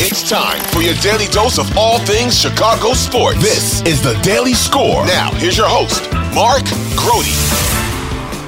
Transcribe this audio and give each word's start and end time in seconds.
It's 0.00 0.30
time 0.30 0.62
for 0.66 0.80
your 0.80 0.94
daily 1.02 1.26
dose 1.26 1.58
of 1.58 1.76
all 1.76 1.98
things 1.98 2.38
Chicago 2.40 2.92
sports. 2.92 3.42
This 3.42 3.82
is 3.82 4.00
the 4.00 4.14
Daily 4.22 4.54
Score. 4.54 5.04
Now, 5.04 5.32
here's 5.32 5.56
your 5.56 5.66
host, 5.68 6.08
Mark 6.36 6.62
Grote. 6.94 7.24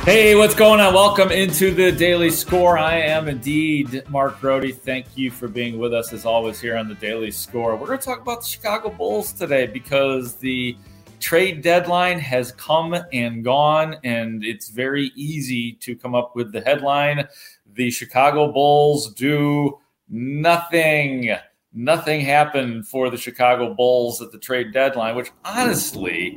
Hey, 0.05 0.36
what's 0.36 0.55
going 0.55 0.78
on? 0.78 0.94
Welcome 0.94 1.33
into 1.33 1.75
the 1.75 1.91
Daily 1.91 2.30
Score. 2.30 2.78
I 2.78 2.98
am 2.98 3.27
indeed 3.27 4.08
Mark 4.08 4.38
Grote. 4.41 4.72
Thank 4.77 5.16
you 5.16 5.33
for 5.33 5.48
being 5.48 5.80
with 5.80 5.92
us 5.92 6.12
as 6.12 6.25
always 6.25 6.60
here 6.60 6.77
on 6.77 6.86
the 6.86 6.94
Daily 6.94 7.33
Score. 7.33 7.75
We're 7.75 7.88
going 7.88 7.98
to 7.98 8.05
talk 8.05 8.20
about 8.20 8.42
the 8.42 8.47
Chicago 8.47 8.88
Bulls 8.88 9.32
today 9.32 9.66
because 9.66 10.36
the 10.36 10.77
trade 11.19 11.62
deadline 11.62 12.20
has 12.20 12.53
come 12.53 12.94
and 13.12 13.42
gone, 13.42 13.97
and 14.05 14.44
it's 14.44 14.69
very 14.69 15.10
easy 15.16 15.72
to 15.80 15.97
come 15.97 16.14
up 16.14 16.36
with 16.36 16.53
the 16.53 16.60
headline 16.60 17.27
The 17.75 17.91
Chicago 17.91 18.53
Bulls 18.53 19.12
do 19.14 19.80
nothing. 20.11 21.36
Nothing 21.72 22.20
happened 22.20 22.89
for 22.89 23.11
the 23.11 23.16
Chicago 23.16 23.75
Bulls 23.75 24.20
at 24.20 24.33
the 24.33 24.39
trade 24.39 24.72
deadline, 24.72 25.14
which 25.14 25.30
honestly 25.44 26.36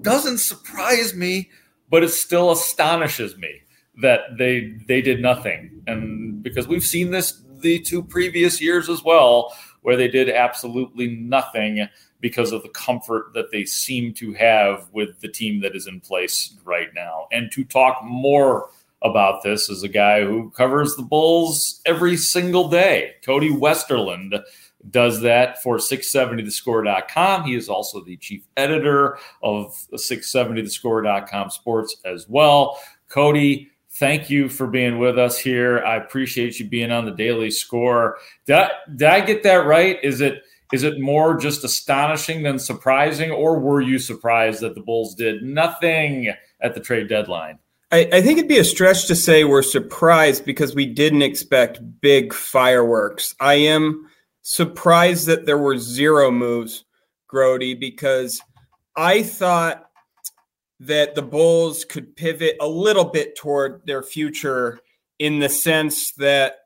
doesn't 0.00 0.38
surprise 0.38 1.14
me, 1.14 1.50
but 1.90 2.04
it 2.04 2.10
still 2.10 2.52
astonishes 2.52 3.36
me 3.36 3.62
that 4.00 4.20
they 4.38 4.78
they 4.86 5.02
did 5.02 5.20
nothing. 5.20 5.82
And 5.86 6.42
because 6.42 6.68
we've 6.68 6.84
seen 6.84 7.10
this 7.10 7.42
the 7.60 7.80
two 7.80 8.02
previous 8.02 8.60
years 8.60 8.88
as 8.88 9.02
well, 9.02 9.54
where 9.82 9.96
they 9.96 10.08
did 10.08 10.28
absolutely 10.28 11.08
nothing 11.16 11.88
because 12.20 12.52
of 12.52 12.62
the 12.62 12.68
comfort 12.68 13.32
that 13.34 13.50
they 13.50 13.64
seem 13.64 14.14
to 14.14 14.32
have 14.34 14.88
with 14.92 15.20
the 15.20 15.28
team 15.28 15.60
that 15.60 15.74
is 15.74 15.86
in 15.86 16.00
place 16.00 16.56
right 16.64 16.88
now. 16.94 17.26
And 17.32 17.50
to 17.52 17.64
talk 17.64 18.02
more 18.04 18.70
about 19.02 19.42
this 19.42 19.68
is 19.68 19.82
a 19.82 19.88
guy 19.88 20.24
who 20.24 20.50
covers 20.50 20.94
the 20.96 21.02
Bulls 21.02 21.80
every 21.86 22.16
single 22.16 22.68
day. 22.68 23.14
Cody 23.24 23.50
Westerlund 23.50 24.42
does 24.90 25.20
that 25.20 25.62
for 25.62 25.76
670thescore.com. 25.76 27.44
He 27.44 27.54
is 27.54 27.68
also 27.68 28.02
the 28.02 28.16
chief 28.16 28.46
editor 28.56 29.18
of 29.42 29.74
670thescore.com 29.92 31.50
sports 31.50 31.96
as 32.04 32.28
well. 32.28 32.80
Cody, 33.08 33.70
thank 33.92 34.30
you 34.30 34.48
for 34.48 34.66
being 34.66 34.98
with 34.98 35.18
us 35.18 35.38
here. 35.38 35.80
I 35.84 35.96
appreciate 35.96 36.58
you 36.58 36.68
being 36.68 36.90
on 36.90 37.04
the 37.04 37.12
daily 37.12 37.50
score. 37.50 38.18
Did 38.46 38.56
I, 38.56 38.70
did 38.96 39.08
I 39.08 39.20
get 39.20 39.42
that 39.44 39.66
right? 39.66 39.98
Is 40.02 40.20
it 40.20 40.42
is 40.72 40.84
it 40.84 40.98
more 40.98 41.36
just 41.36 41.64
astonishing 41.64 42.42
than 42.42 42.58
surprising, 42.58 43.30
or 43.30 43.58
were 43.58 43.82
you 43.82 43.98
surprised 43.98 44.62
that 44.62 44.74
the 44.74 44.80
Bulls 44.80 45.14
did 45.14 45.42
nothing 45.42 46.32
at 46.62 46.74
the 46.74 46.80
trade 46.80 47.10
deadline? 47.10 47.58
I, 47.92 48.08
I, 48.10 48.22
think 48.22 48.38
it'd 48.38 48.48
be 48.48 48.58
a 48.58 48.64
stretch 48.64 49.06
to 49.06 49.14
say 49.14 49.44
we're 49.44 49.62
surprised 49.62 50.46
because 50.46 50.74
we 50.74 50.86
didn't 50.86 51.22
expect 51.22 52.00
big 52.00 52.32
fireworks. 52.32 53.34
I 53.38 53.54
am 53.54 54.08
surprised 54.40 55.26
that 55.26 55.44
there 55.44 55.58
were 55.58 55.76
zero 55.76 56.30
moves, 56.30 56.84
Grote, 57.28 57.78
because 57.78 58.40
I 58.96 59.22
thought 59.22 59.90
that 60.80 61.14
the 61.14 61.22
Bulls 61.22 61.84
could 61.84 62.16
pivot 62.16 62.56
a 62.60 62.66
little 62.66 63.04
bit 63.04 63.36
toward 63.36 63.82
their 63.86 64.02
future 64.02 64.80
in 65.18 65.38
the 65.38 65.50
sense 65.50 66.12
that 66.14 66.56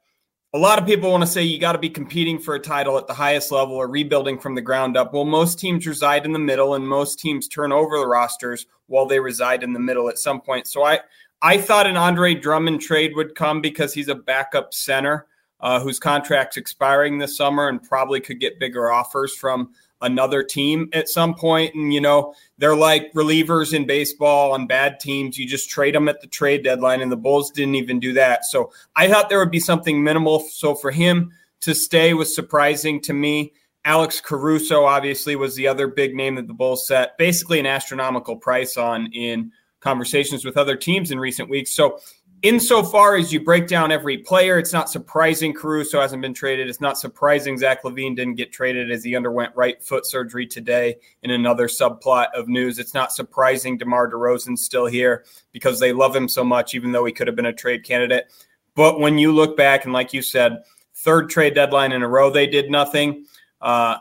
a 0.56 0.59
lot 0.59 0.78
of 0.78 0.87
people 0.87 1.11
want 1.11 1.22
to 1.22 1.27
say 1.27 1.43
you 1.43 1.59
got 1.59 1.72
to 1.72 1.78
be 1.78 1.91
competing 1.91 2.39
for 2.39 2.55
a 2.55 2.59
title 2.59 2.97
at 2.97 3.06
the 3.06 3.12
highest 3.12 3.53
level 3.53 3.75
or 3.75 3.89
rebuilding 3.89 4.39
from 4.39 4.55
the 4.55 4.62
ground 4.62 4.97
up. 4.97 5.12
Well, 5.12 5.27
most 5.27 5.59
teams 5.59 5.87
reside 5.87 6.25
in 6.25 6.33
the 6.33 6.39
middle 6.39 6.72
and 6.72 6.89
most 6.89 7.19
teams 7.19 7.47
turn 7.47 7.72
over 7.72 7.99
the 7.99 8.06
rosters 8.06 8.65
while 8.87 9.05
they 9.05 9.21
reside 9.21 9.62
in 9.62 9.75
the 9.75 9.78
middle 9.78 10.09
at 10.09 10.19
some 10.19 10.41
point. 10.41 10.66
So 10.66 10.83
I 10.83 11.00
I 11.43 11.59
thought 11.59 11.87
an 11.87 11.99
Andre 11.99 12.34
Drummond 12.34 12.81
trade 12.81 13.15
would 13.16 13.34
come 13.34 13.61
because 13.61 13.93
he's 13.93 14.09
a 14.09 14.15
backup 14.15 14.72
center 14.72 15.27
uh, 15.61 15.78
whose 15.78 16.00
contract's 16.00 16.56
expiring 16.56 17.19
this 17.19 17.37
summer 17.37 17.69
and 17.69 17.83
probably 17.83 18.22
could 18.22 18.41
get 18.41 18.59
bigger 18.59 18.91
offers 18.91 19.37
from 19.37 19.75
another 20.01 20.43
team 20.43 20.89
at 20.93 21.09
some 21.09 21.34
point. 21.34 21.75
And, 21.75 21.93
you 21.93 22.01
know, 22.01 22.34
they're 22.59 22.77
like 22.77 23.12
relievers 23.15 23.73
in 23.73 23.87
baseball 23.87 24.53
on 24.53 24.67
bad 24.67 25.01
teams. 25.01 25.39
You 25.39 25.47
just 25.47 25.71
trade 25.71 25.95
them 25.95 26.09
at 26.09 26.21
the 26.21 26.27
trade 26.27 26.65
deadline, 26.65 27.01
and 27.01 27.11
the 27.11 27.17
Bulls 27.17 27.51
didn't 27.51 27.77
even 27.77 28.01
do 28.01 28.12
that. 28.15 28.45
So 28.45 28.71
I 28.95 29.09
thought 29.09 29.29
there 29.29 29.39
would 29.39 29.51
be 29.51 29.61
something 29.61 30.03
minimal. 30.03 30.41
So 30.41 30.75
for 30.75 30.91
him 30.91 31.33
to 31.61 31.75
stay 31.75 32.15
was 32.15 32.34
surprising 32.34 33.01
to 33.03 33.12
me. 33.12 33.53
Alex 33.84 34.21
Caruso 34.21 34.84
obviously 34.84 35.37
was 35.37 35.55
the 35.55 35.69
other 35.69 35.87
big 35.87 36.15
name 36.15 36.34
that 36.34 36.49
the 36.49 36.53
Bulls 36.53 36.87
set 36.89 37.17
basically 37.19 37.61
an 37.61 37.67
astronomical 37.67 38.37
price 38.37 38.77
on 38.77 39.07
in 39.13 39.53
conversations 39.81 40.45
with 40.45 40.57
other 40.57 40.75
teams 40.75 41.13
in 41.13 41.21
recent 41.21 41.49
weeks. 41.49 41.73
So 41.73 42.01
insofar 42.47 43.17
as 43.17 43.33
you 43.33 43.41
break 43.41 43.67
down 43.67 43.91
every 43.91 44.19
player, 44.19 44.59
it's 44.59 44.73
not 44.73 44.89
surprising 44.89 45.53
Caruso 45.53 46.01
hasn't 46.01 46.23
been 46.23 46.34
traded. 46.34 46.69
It's 46.69 46.81
not 46.81 46.99
surprising 46.99 47.59
Zach 47.59 47.83
LaVine 47.83 48.15
didn't 48.15 48.37
get 48.37 48.53
traded 48.53 48.91
as 48.91 49.03
he 49.03 49.17
underwent 49.17 49.55
right 49.57 49.83
foot 49.83 50.07
surgery 50.07 50.47
today 50.47 50.97
in 51.23 51.31
another 51.31 51.67
subplot 51.67 52.29
of 52.34 52.47
news. 52.47 52.79
It's 52.79 52.95
not 52.95 53.12
surprising 53.12 53.79
DeMar 53.79 54.11
DeRozan's 54.11 54.62
still 54.62 54.87
here 54.87 55.25
because 55.51 55.81
they 55.81 55.93
love 55.93 56.15
him 56.15 56.29
so 56.29 56.45
much, 56.45 56.75
even 56.75 56.93
though 56.93 57.05
he 57.05 57.12
could 57.12 57.27
have 57.27 57.37
been 57.37 57.47
a 57.47 57.53
trade 57.53 57.83
candidate. 57.83 58.27
But 58.77 59.01
when 59.01 59.19
you 59.19 59.33
look 59.33 59.57
back, 59.57 59.84
and 59.84 59.93
like 59.93 60.13
you 60.13 60.23
said, 60.23 60.63
third 60.95 61.28
trade 61.28 61.55
deadline 61.55 61.93
in 61.93 62.03
a 62.03 62.09
row, 62.09 62.31
they 62.31 62.47
did 62.47 62.71
nothing. 62.71 63.27
Uh, 63.61 63.97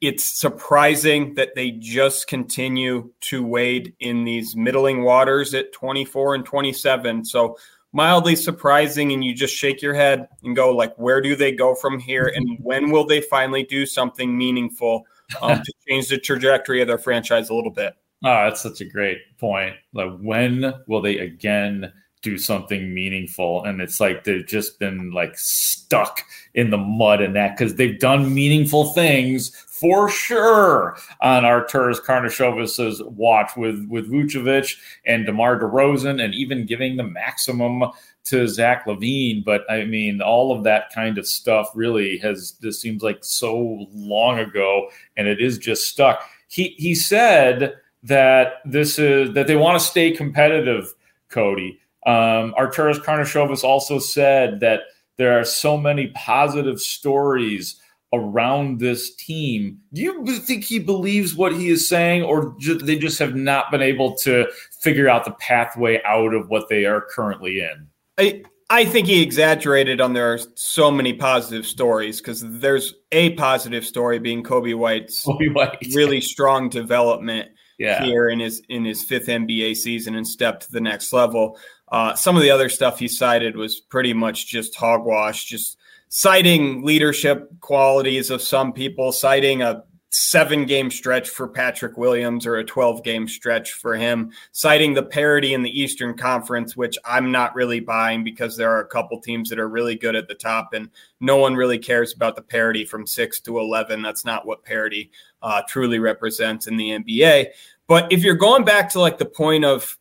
it's 0.00 0.24
surprising 0.24 1.34
that 1.34 1.54
they 1.54 1.72
just 1.72 2.26
continue 2.26 3.10
to 3.20 3.44
wade 3.44 3.94
in 4.00 4.24
these 4.24 4.56
middling 4.56 5.02
waters 5.02 5.52
at 5.54 5.72
24 5.72 6.36
and 6.36 6.46
27. 6.46 7.24
So 7.24 7.58
mildly 7.92 8.36
surprising 8.36 9.12
and 9.12 9.24
you 9.24 9.34
just 9.34 9.54
shake 9.54 9.82
your 9.82 9.94
head 9.94 10.28
and 10.42 10.54
go 10.54 10.74
like 10.74 10.94
where 10.96 11.20
do 11.20 11.34
they 11.34 11.52
go 11.52 11.74
from 11.74 11.98
here? 11.98 12.32
And 12.34 12.58
when 12.60 12.90
will 12.90 13.04
they 13.04 13.20
finally 13.20 13.64
do 13.64 13.86
something 13.86 14.36
meaningful 14.36 15.04
um, 15.42 15.60
to 15.64 15.72
change 15.88 16.08
the 16.08 16.18
trajectory 16.18 16.80
of 16.80 16.88
their 16.88 16.98
franchise 16.98 17.50
a 17.50 17.54
little 17.54 17.70
bit? 17.70 17.94
Oh 18.24 18.44
that's 18.44 18.60
such 18.60 18.80
a 18.80 18.84
great 18.84 19.18
point. 19.38 19.74
Like 19.92 20.18
when 20.18 20.74
will 20.86 21.02
they 21.02 21.18
again 21.18 21.92
do 22.22 22.36
something 22.36 22.92
meaningful 22.92 23.64
and 23.64 23.80
it's 23.80 23.98
like 23.98 24.24
they've 24.24 24.46
just 24.46 24.78
been 24.78 25.10
like 25.10 25.38
stuck 25.38 26.22
in 26.54 26.70
the 26.70 26.76
mud 26.76 27.22
and 27.22 27.34
that 27.34 27.56
because 27.56 27.76
they've 27.76 27.98
done 27.98 28.34
meaningful 28.34 28.92
things 28.92 29.56
for 29.66 30.10
sure 30.10 30.98
on 31.22 31.44
Arturas 31.44 32.00
Karnisovas's 32.00 33.02
watch 33.04 33.52
with 33.56 33.86
with 33.88 34.10
Vucevic 34.10 34.76
and 35.06 35.24
DeMar 35.24 35.58
DeRozan 35.58 36.22
and 36.22 36.34
even 36.34 36.66
giving 36.66 36.96
the 36.96 37.04
maximum 37.04 37.84
to 38.24 38.46
Zach 38.46 38.84
LaVine. 38.84 39.42
But 39.42 39.62
I 39.70 39.84
mean, 39.84 40.20
all 40.20 40.52
of 40.52 40.64
that 40.64 40.92
kind 40.94 41.16
of 41.16 41.26
stuff 41.26 41.70
really 41.74 42.18
has 42.18 42.52
just 42.60 42.82
seems 42.82 43.02
like 43.02 43.24
so 43.24 43.86
long 43.94 44.38
ago 44.38 44.90
and 45.16 45.26
it 45.26 45.40
is 45.40 45.56
just 45.56 45.84
stuck. 45.84 46.28
He 46.48 46.74
he 46.76 46.94
said 46.94 47.76
that 48.02 48.54
this 48.66 48.98
is 48.98 49.32
that 49.32 49.46
they 49.46 49.56
want 49.56 49.80
to 49.80 49.86
stay 49.86 50.10
competitive, 50.10 50.92
Cody 51.30 51.79
um, 52.06 52.54
Arturas 52.58 52.98
Karnisovas 52.98 53.64
also 53.64 53.98
said 53.98 54.60
that 54.60 54.80
there 55.18 55.38
are 55.38 55.44
so 55.44 55.76
many 55.76 56.08
positive 56.08 56.80
stories 56.80 57.80
around 58.12 58.80
this 58.80 59.14
team. 59.14 59.78
Do 59.92 60.02
you 60.02 60.38
think 60.38 60.64
he 60.64 60.78
believes 60.78 61.34
what 61.34 61.54
he 61.54 61.68
is 61.68 61.88
saying, 61.88 62.22
or 62.22 62.56
they 62.82 62.96
just 62.96 63.18
have 63.18 63.34
not 63.34 63.70
been 63.70 63.82
able 63.82 64.14
to 64.16 64.46
figure 64.80 65.08
out 65.08 65.24
the 65.24 65.32
pathway 65.32 66.00
out 66.04 66.34
of 66.34 66.48
what 66.48 66.68
they 66.68 66.86
are 66.86 67.06
currently 67.10 67.60
in? 67.60 67.86
I 68.18 68.42
I 68.70 68.84
think 68.84 69.08
he 69.08 69.20
exaggerated 69.20 70.00
on 70.00 70.12
there 70.12 70.32
are 70.32 70.38
so 70.54 70.90
many 70.90 71.12
positive 71.12 71.66
stories 71.66 72.20
because 72.20 72.42
there's 72.60 72.94
a 73.12 73.34
positive 73.34 73.84
story 73.84 74.18
being 74.18 74.42
Coby 74.42 74.76
White's 74.76 75.24
Coby 75.24 75.52
White. 75.54 75.86
really 75.94 76.20
strong 76.20 76.68
development 76.68 77.50
Yeah. 77.80 78.04
here 78.04 78.28
in 78.28 78.40
his 78.40 78.62
in 78.68 78.84
his 78.84 79.02
fifth 79.02 79.26
NBA 79.26 79.74
season 79.74 80.14
and 80.14 80.26
step 80.26 80.60
to 80.60 80.70
the 80.70 80.80
next 80.80 81.12
level. 81.12 81.58
Uh, 81.90 82.14
some 82.14 82.36
of 82.36 82.42
the 82.42 82.50
other 82.50 82.68
stuff 82.68 82.98
he 82.98 83.08
cited 83.08 83.56
was 83.56 83.80
pretty 83.80 84.12
much 84.12 84.46
just 84.46 84.76
hogwash, 84.76 85.44
just 85.46 85.78
citing 86.08 86.84
leadership 86.84 87.48
qualities 87.60 88.30
of 88.30 88.42
some 88.42 88.72
people, 88.72 89.12
citing 89.12 89.62
a 89.62 89.82
seven 90.10 90.66
game 90.66 90.90
stretch 90.90 91.28
for 91.28 91.46
Patrick 91.46 91.96
Williams 91.96 92.46
or 92.46 92.56
a 92.56 92.64
12 92.64 93.02
game 93.04 93.28
stretch 93.28 93.72
for 93.72 93.94
him, 93.94 94.32
citing 94.52 94.92
the 94.92 95.02
parity 95.02 95.54
in 95.54 95.62
the 95.62 95.80
Eastern 95.80 96.16
Conference, 96.16 96.76
which 96.76 96.98
I'm 97.04 97.30
not 97.30 97.54
really 97.54 97.80
buying 97.80 98.24
because 98.24 98.56
there 98.56 98.70
are 98.70 98.80
a 98.80 98.88
couple 98.88 99.20
teams 99.20 99.48
that 99.50 99.60
are 99.60 99.68
really 99.68 99.94
good 99.94 100.16
at 100.16 100.26
the 100.26 100.34
top 100.34 100.74
and 100.74 100.90
no 101.20 101.36
one 101.36 101.54
really 101.54 101.78
cares 101.78 102.12
about 102.12 102.34
the 102.34 102.42
parity 102.42 102.84
from 102.84 103.06
six 103.06 103.40
to 103.40 103.58
11. 103.58 104.02
That's 104.02 104.24
not 104.24 104.46
what 104.46 104.64
parity 104.64 105.12
uh, 105.42 105.62
truly 105.68 106.00
represents 106.00 106.66
in 106.66 106.76
the 106.76 106.90
NBA. 106.90 107.46
But 107.86 108.12
if 108.12 108.22
you're 108.22 108.34
going 108.34 108.64
back 108.64 108.90
to 108.90 109.00
like 109.00 109.18
the 109.18 109.24
point 109.24 109.64
of 109.64 109.96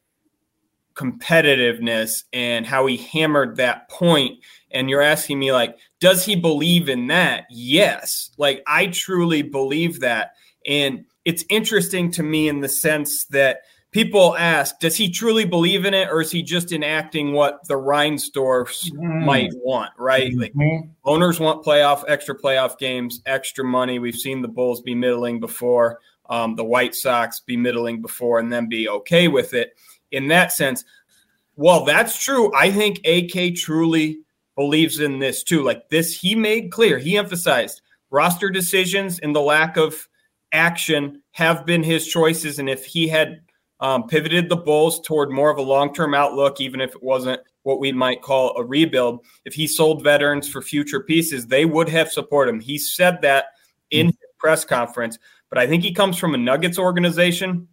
competitiveness 1.00 2.24
and 2.34 2.66
how 2.66 2.86
he 2.86 2.98
hammered 2.98 3.56
that 3.56 3.90
point, 3.90 4.40
and 4.72 4.90
you're 4.90 5.02
asking 5.02 5.40
me 5.40 5.52
like, 5.52 5.78
does 6.00 6.26
he 6.26 6.36
believe 6.36 6.90
in 6.90 7.08
that? 7.08 7.46
Yes. 7.50 8.32
Like 8.38 8.62
I 8.68 8.88
truly 8.88 9.42
believe 9.42 10.02
that. 10.02 10.34
And 10.68 11.06
it's 11.26 11.46
interesting 11.50 12.12
to 12.12 12.24
me 12.24 12.50
in 12.50 12.60
the 12.60 12.70
sense 12.70 13.26
that 13.26 13.62
people 13.92 14.36
ask, 14.38 14.80
does 14.80 14.96
he 14.96 15.10
truly 15.10 15.46
believe 15.46 15.86
in 15.86 15.94
it 15.94 16.10
or 16.10 16.22
is 16.22 16.32
he 16.32 16.44
just 16.44 16.72
enacting 16.72 17.34
what 17.34 17.66
the 17.68 17.74
Reinsdorfs 17.74 18.92
Mm. 18.92 19.26
might 19.26 19.52
want, 19.56 19.92
right? 19.98 20.32
Like 20.36 20.54
Mhm. 20.54 20.90
owners 21.06 21.40
want 21.40 21.64
playoff, 21.66 22.04
extra 22.08 22.38
playoff 22.38 22.78
games, 22.78 23.22
extra 23.26 23.64
money. 23.66 23.98
We've 24.00 24.16
seen 24.16 24.42
the 24.42 24.48
Bulls 24.48 24.82
be 24.82 24.94
middling 24.94 25.40
before, 25.40 26.00
um, 26.30 26.56
the 26.56 26.64
White 26.64 26.94
Sox 26.94 27.40
be 27.40 27.58
middling 27.58 28.02
before, 28.02 28.38
and 28.38 28.54
then 28.54 28.68
be 28.70 28.88
okay 28.88 29.28
with 29.28 29.54
it. 29.56 29.74
In 30.12 30.28
that 30.30 30.52
sense, 30.52 30.84
well, 31.56 31.86
that's 31.86 32.24
true. 32.24 32.54
I 32.56 32.72
think 32.72 33.06
AK 33.06 33.56
truly 33.56 34.20
believes 34.56 35.00
in 35.00 35.20
this 35.20 35.44
too. 35.44 35.64
Like 35.64 35.90
this, 35.90 36.18
he 36.18 36.36
made 36.36 36.72
clear, 36.72 36.98
he 36.98 37.18
emphasized 37.18 37.82
roster 38.12 38.50
decisions 38.50 39.20
and 39.20 39.36
the 39.36 39.42
lack 39.42 39.78
of 39.78 40.08
action 40.52 41.22
have 41.32 41.66
been 41.66 41.84
his 41.84 42.08
choices. 42.08 42.60
And 42.60 42.70
if 42.70 42.86
he 42.86 43.08
had 43.08 43.42
um, 43.80 44.08
pivoted 44.08 44.50
the 44.50 44.58
Bulls 44.58 45.00
toward 45.02 45.32
more 45.32 45.50
of 45.50 45.58
a 45.58 45.62
long 45.62 45.94
term 45.94 46.14
outlook, 46.14 46.60
even 46.60 46.82
if 46.82 46.96
it 46.96 47.04
wasn't 47.04 47.42
what 47.64 47.80
we 47.80 47.92
might 47.92 48.22
call 48.22 48.58
a 48.58 48.64
rebuild, 48.64 49.26
if 49.46 49.54
he 49.54 49.68
sold 49.68 50.04
veterans 50.04 50.50
for 50.50 50.62
future 50.62 51.02
pieces, 51.02 51.48
they 51.48 51.66
would 51.66 51.90
have 51.90 52.12
supported 52.12 52.54
him. 52.54 52.60
He 52.60 52.78
said 52.78 53.22
that 53.22 53.46
in 53.92 54.08
his 54.08 54.16
press 54.38 54.66
conference. 54.66 55.18
But 55.50 55.58
I 55.58 55.68
think 55.68 55.84
he 55.84 55.94
comes 55.94 56.18
from 56.18 56.34
a 56.34 56.38
Nuggets 56.38 56.78
organization 56.78 57.68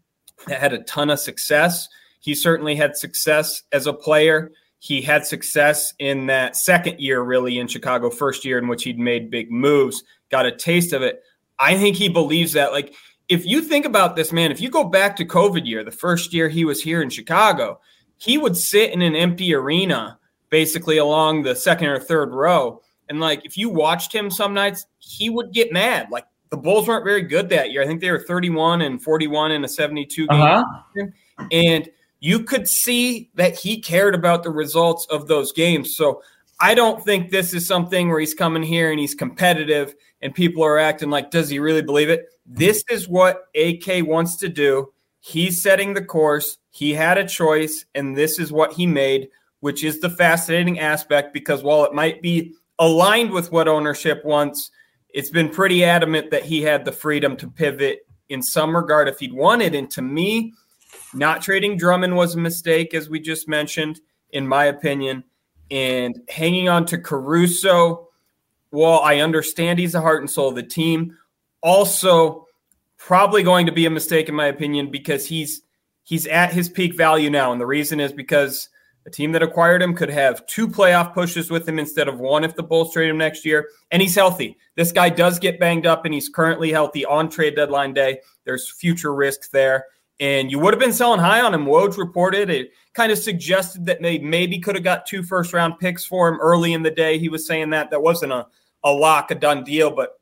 that 0.46 0.60
had 0.60 0.72
a 0.72 0.82
ton 0.84 1.10
of 1.10 1.18
success. 1.18 1.88
He 2.26 2.34
certainly 2.34 2.74
had 2.74 2.96
success 2.96 3.62
as 3.70 3.86
a 3.86 3.92
player. 3.92 4.50
He 4.80 5.00
had 5.00 5.24
success 5.24 5.94
in 6.00 6.26
that 6.26 6.56
second 6.56 6.98
year, 6.98 7.22
really, 7.22 7.56
in 7.56 7.68
Chicago, 7.68 8.10
first 8.10 8.44
year 8.44 8.58
in 8.58 8.66
which 8.66 8.82
he'd 8.82 8.98
made 8.98 9.30
big 9.30 9.48
moves, 9.48 10.02
got 10.28 10.44
a 10.44 10.50
taste 10.50 10.92
of 10.92 11.02
it. 11.02 11.22
I 11.60 11.78
think 11.78 11.94
he 11.94 12.08
believes 12.08 12.54
that. 12.54 12.72
Like, 12.72 12.92
if 13.28 13.46
you 13.46 13.60
think 13.60 13.84
about 13.84 14.16
this, 14.16 14.32
man, 14.32 14.50
if 14.50 14.60
you 14.60 14.70
go 14.70 14.82
back 14.82 15.14
to 15.16 15.24
COVID 15.24 15.64
year, 15.64 15.84
the 15.84 15.92
first 15.92 16.34
year 16.34 16.48
he 16.48 16.64
was 16.64 16.82
here 16.82 17.00
in 17.00 17.10
Chicago, 17.10 17.78
he 18.16 18.38
would 18.38 18.56
sit 18.56 18.90
in 18.90 19.02
an 19.02 19.14
empty 19.14 19.54
arena, 19.54 20.18
basically 20.50 20.98
along 20.98 21.44
the 21.44 21.54
second 21.54 21.86
or 21.86 22.00
third 22.00 22.34
row. 22.34 22.82
And 23.08 23.20
like, 23.20 23.46
if 23.46 23.56
you 23.56 23.68
watched 23.68 24.12
him 24.12 24.32
some 24.32 24.52
nights, 24.52 24.84
he 24.98 25.30
would 25.30 25.52
get 25.52 25.72
mad. 25.72 26.08
Like, 26.10 26.26
the 26.50 26.56
Bulls 26.56 26.88
weren't 26.88 27.04
very 27.04 27.22
good 27.22 27.50
that 27.50 27.70
year. 27.70 27.84
I 27.84 27.86
think 27.86 28.00
they 28.00 28.10
were 28.10 28.18
31 28.18 28.82
and 28.82 29.00
41 29.00 29.52
in 29.52 29.64
a 29.64 29.68
72 29.68 30.26
game. 30.26 30.40
Uh-huh. 30.40 31.06
And 31.52 31.88
you 32.26 32.42
could 32.42 32.66
see 32.66 33.30
that 33.34 33.56
he 33.56 33.80
cared 33.80 34.12
about 34.12 34.42
the 34.42 34.50
results 34.50 35.06
of 35.10 35.28
those 35.28 35.52
games. 35.52 35.94
So 35.94 36.22
I 36.58 36.74
don't 36.74 37.00
think 37.04 37.30
this 37.30 37.54
is 37.54 37.68
something 37.68 38.08
where 38.08 38.18
he's 38.18 38.34
coming 38.34 38.64
here 38.64 38.90
and 38.90 38.98
he's 38.98 39.14
competitive 39.14 39.94
and 40.20 40.34
people 40.34 40.64
are 40.64 40.76
acting 40.76 41.08
like, 41.08 41.30
does 41.30 41.48
he 41.48 41.60
really 41.60 41.82
believe 41.82 42.10
it? 42.10 42.24
This 42.44 42.82
is 42.90 43.06
what 43.06 43.44
AK 43.54 44.04
wants 44.04 44.34
to 44.38 44.48
do. 44.48 44.92
He's 45.20 45.62
setting 45.62 45.94
the 45.94 46.04
course. 46.04 46.58
He 46.70 46.94
had 46.94 47.16
a 47.16 47.28
choice, 47.28 47.84
and 47.94 48.16
this 48.16 48.40
is 48.40 48.50
what 48.50 48.72
he 48.72 48.88
made, 48.88 49.28
which 49.60 49.84
is 49.84 50.00
the 50.00 50.10
fascinating 50.10 50.80
aspect 50.80 51.32
because 51.32 51.62
while 51.62 51.84
it 51.84 51.94
might 51.94 52.22
be 52.22 52.54
aligned 52.80 53.30
with 53.30 53.52
what 53.52 53.68
ownership 53.68 54.24
wants, 54.24 54.72
it's 55.10 55.30
been 55.30 55.48
pretty 55.48 55.84
adamant 55.84 56.32
that 56.32 56.44
he 56.44 56.62
had 56.62 56.84
the 56.84 56.92
freedom 56.92 57.36
to 57.36 57.48
pivot 57.48 58.00
in 58.28 58.42
some 58.42 58.74
regard 58.74 59.06
if 59.06 59.20
he'd 59.20 59.32
wanted. 59.32 59.76
And 59.76 59.88
to 59.92 60.02
me, 60.02 60.54
not 61.14 61.42
trading 61.42 61.76
Drummond 61.76 62.16
was 62.16 62.34
a 62.34 62.38
mistake, 62.38 62.94
as 62.94 63.08
we 63.08 63.20
just 63.20 63.48
mentioned, 63.48 64.00
in 64.30 64.46
my 64.46 64.66
opinion. 64.66 65.24
And 65.70 66.20
hanging 66.28 66.68
on 66.68 66.86
to 66.86 66.98
Caruso, 66.98 68.08
well, 68.70 69.00
I 69.00 69.20
understand 69.20 69.78
he's 69.78 69.92
the 69.92 70.00
heart 70.00 70.20
and 70.20 70.30
soul 70.30 70.48
of 70.48 70.54
the 70.54 70.62
team. 70.62 71.16
Also, 71.62 72.46
probably 72.98 73.42
going 73.42 73.66
to 73.66 73.72
be 73.72 73.86
a 73.86 73.90
mistake, 73.90 74.28
in 74.28 74.34
my 74.34 74.46
opinion, 74.46 74.90
because 74.90 75.26
he's 75.26 75.62
he's 76.04 76.26
at 76.26 76.52
his 76.52 76.68
peak 76.68 76.96
value 76.96 77.30
now. 77.30 77.52
And 77.52 77.60
the 77.60 77.66
reason 77.66 77.98
is 77.98 78.12
because 78.12 78.68
a 79.06 79.10
team 79.10 79.32
that 79.32 79.42
acquired 79.42 79.82
him 79.82 79.94
could 79.94 80.10
have 80.10 80.46
two 80.46 80.68
playoff 80.68 81.14
pushes 81.14 81.50
with 81.50 81.68
him 81.68 81.78
instead 81.78 82.08
of 82.08 82.20
one 82.20 82.44
if 82.44 82.54
the 82.54 82.62
Bulls 82.62 82.92
trade 82.92 83.08
him 83.08 83.18
next 83.18 83.44
year. 83.44 83.68
And 83.90 84.02
he's 84.02 84.14
healthy. 84.14 84.56
This 84.74 84.92
guy 84.92 85.08
does 85.08 85.38
get 85.38 85.58
banged 85.60 85.86
up, 85.86 86.04
and 86.04 86.14
he's 86.14 86.28
currently 86.28 86.70
healthy 86.70 87.04
on 87.04 87.28
trade 87.28 87.56
deadline 87.56 87.94
day. 87.94 88.20
There's 88.44 88.70
future 88.70 89.14
risk 89.14 89.50
there 89.50 89.86
and 90.20 90.50
you 90.50 90.58
would 90.58 90.72
have 90.72 90.80
been 90.80 90.92
selling 90.92 91.20
high 91.20 91.40
on 91.40 91.52
him. 91.52 91.66
Woj 91.66 91.96
reported 91.98 92.48
it 92.50 92.70
kind 92.94 93.12
of 93.12 93.18
suggested 93.18 93.84
that 93.86 94.00
they 94.00 94.18
maybe 94.18 94.58
could 94.58 94.74
have 94.74 94.84
got 94.84 95.06
two 95.06 95.22
first 95.22 95.52
round 95.52 95.78
picks 95.78 96.04
for 96.04 96.28
him 96.28 96.38
early 96.40 96.72
in 96.72 96.82
the 96.82 96.90
day. 96.90 97.18
He 97.18 97.28
was 97.28 97.46
saying 97.46 97.70
that 97.70 97.90
that 97.90 98.02
wasn't 98.02 98.32
a, 98.32 98.46
a 98.84 98.90
lock, 98.90 99.30
a 99.30 99.34
done 99.34 99.64
deal, 99.64 99.90
but 99.90 100.18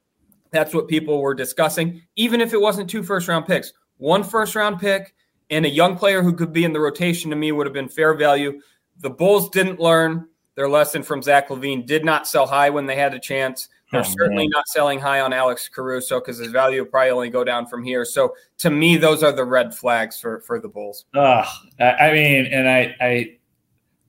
that's 0.51 0.75
what 0.75 0.89
people 0.89 1.21
were 1.21 1.35
discussing. 1.35 2.03
Even 2.17 2.41
if 2.41 2.53
it 2.53 2.61
wasn't 2.61 2.91
two 2.91 3.03
first 3.03 3.29
round 3.29 3.47
picks, 3.47 3.73
one 3.99 4.25
first 4.25 4.55
round 4.55 4.81
pick 4.81 5.15
and 5.51 5.67
a 5.67 5.71
young 5.71 5.97
player 5.97 6.23
who 6.23 6.33
could 6.33 6.53
be 6.53 6.65
in 6.65 6.73
the 6.73 6.81
rotation 6.81 7.31
to 7.31 7.37
me 7.37 7.53
would 7.53 7.67
have 7.67 7.75
been 7.75 7.89
fair 7.89 8.15
value. 8.15 8.61
The 8.99 9.11
Bulls 9.11 9.51
didn't 9.51 9.81
learn 9.81 10.27
their 10.55 10.69
lesson 10.69 11.03
from 11.03 11.23
Zach 11.23 11.49
LaVine, 11.49 11.87
did 11.87 12.05
not 12.05 12.29
sell 12.29 12.47
high 12.47 12.71
when 12.71 12.87
they 12.87 12.97
had 12.97 13.15
a 13.15 13.19
chance. 13.19 13.69
They're 13.95 14.03
Oh, 14.03 14.15
certainly 14.19 14.45
man. 14.45 14.51
not 14.51 14.69
selling 14.69 14.99
high 14.99 15.21
on 15.21 15.33
Alex 15.33 15.69
Caruso 15.69 16.21
because 16.21 16.39
his 16.39 16.49
value 16.49 16.81
will 16.83 16.91
probably 16.91 17.11
only 17.11 17.31
go 17.31 17.45
down 17.45 17.67
from 17.67 17.83
here. 17.85 18.05
So 18.05 18.35
to 18.59 18.71
me, 18.71 18.97
those 18.97 19.23
are 19.23 19.33
the 19.33 19.45
red 19.45 19.75
flags 19.75 20.19
for 20.21 20.41
for 20.41 20.61
the 20.61 20.69
Bulls. 20.69 21.07
Ugh, 21.15 21.47
I, 21.81 22.13
mean, 22.13 22.47
and 22.47 22.69
I, 22.69 22.95
I, 23.01 23.39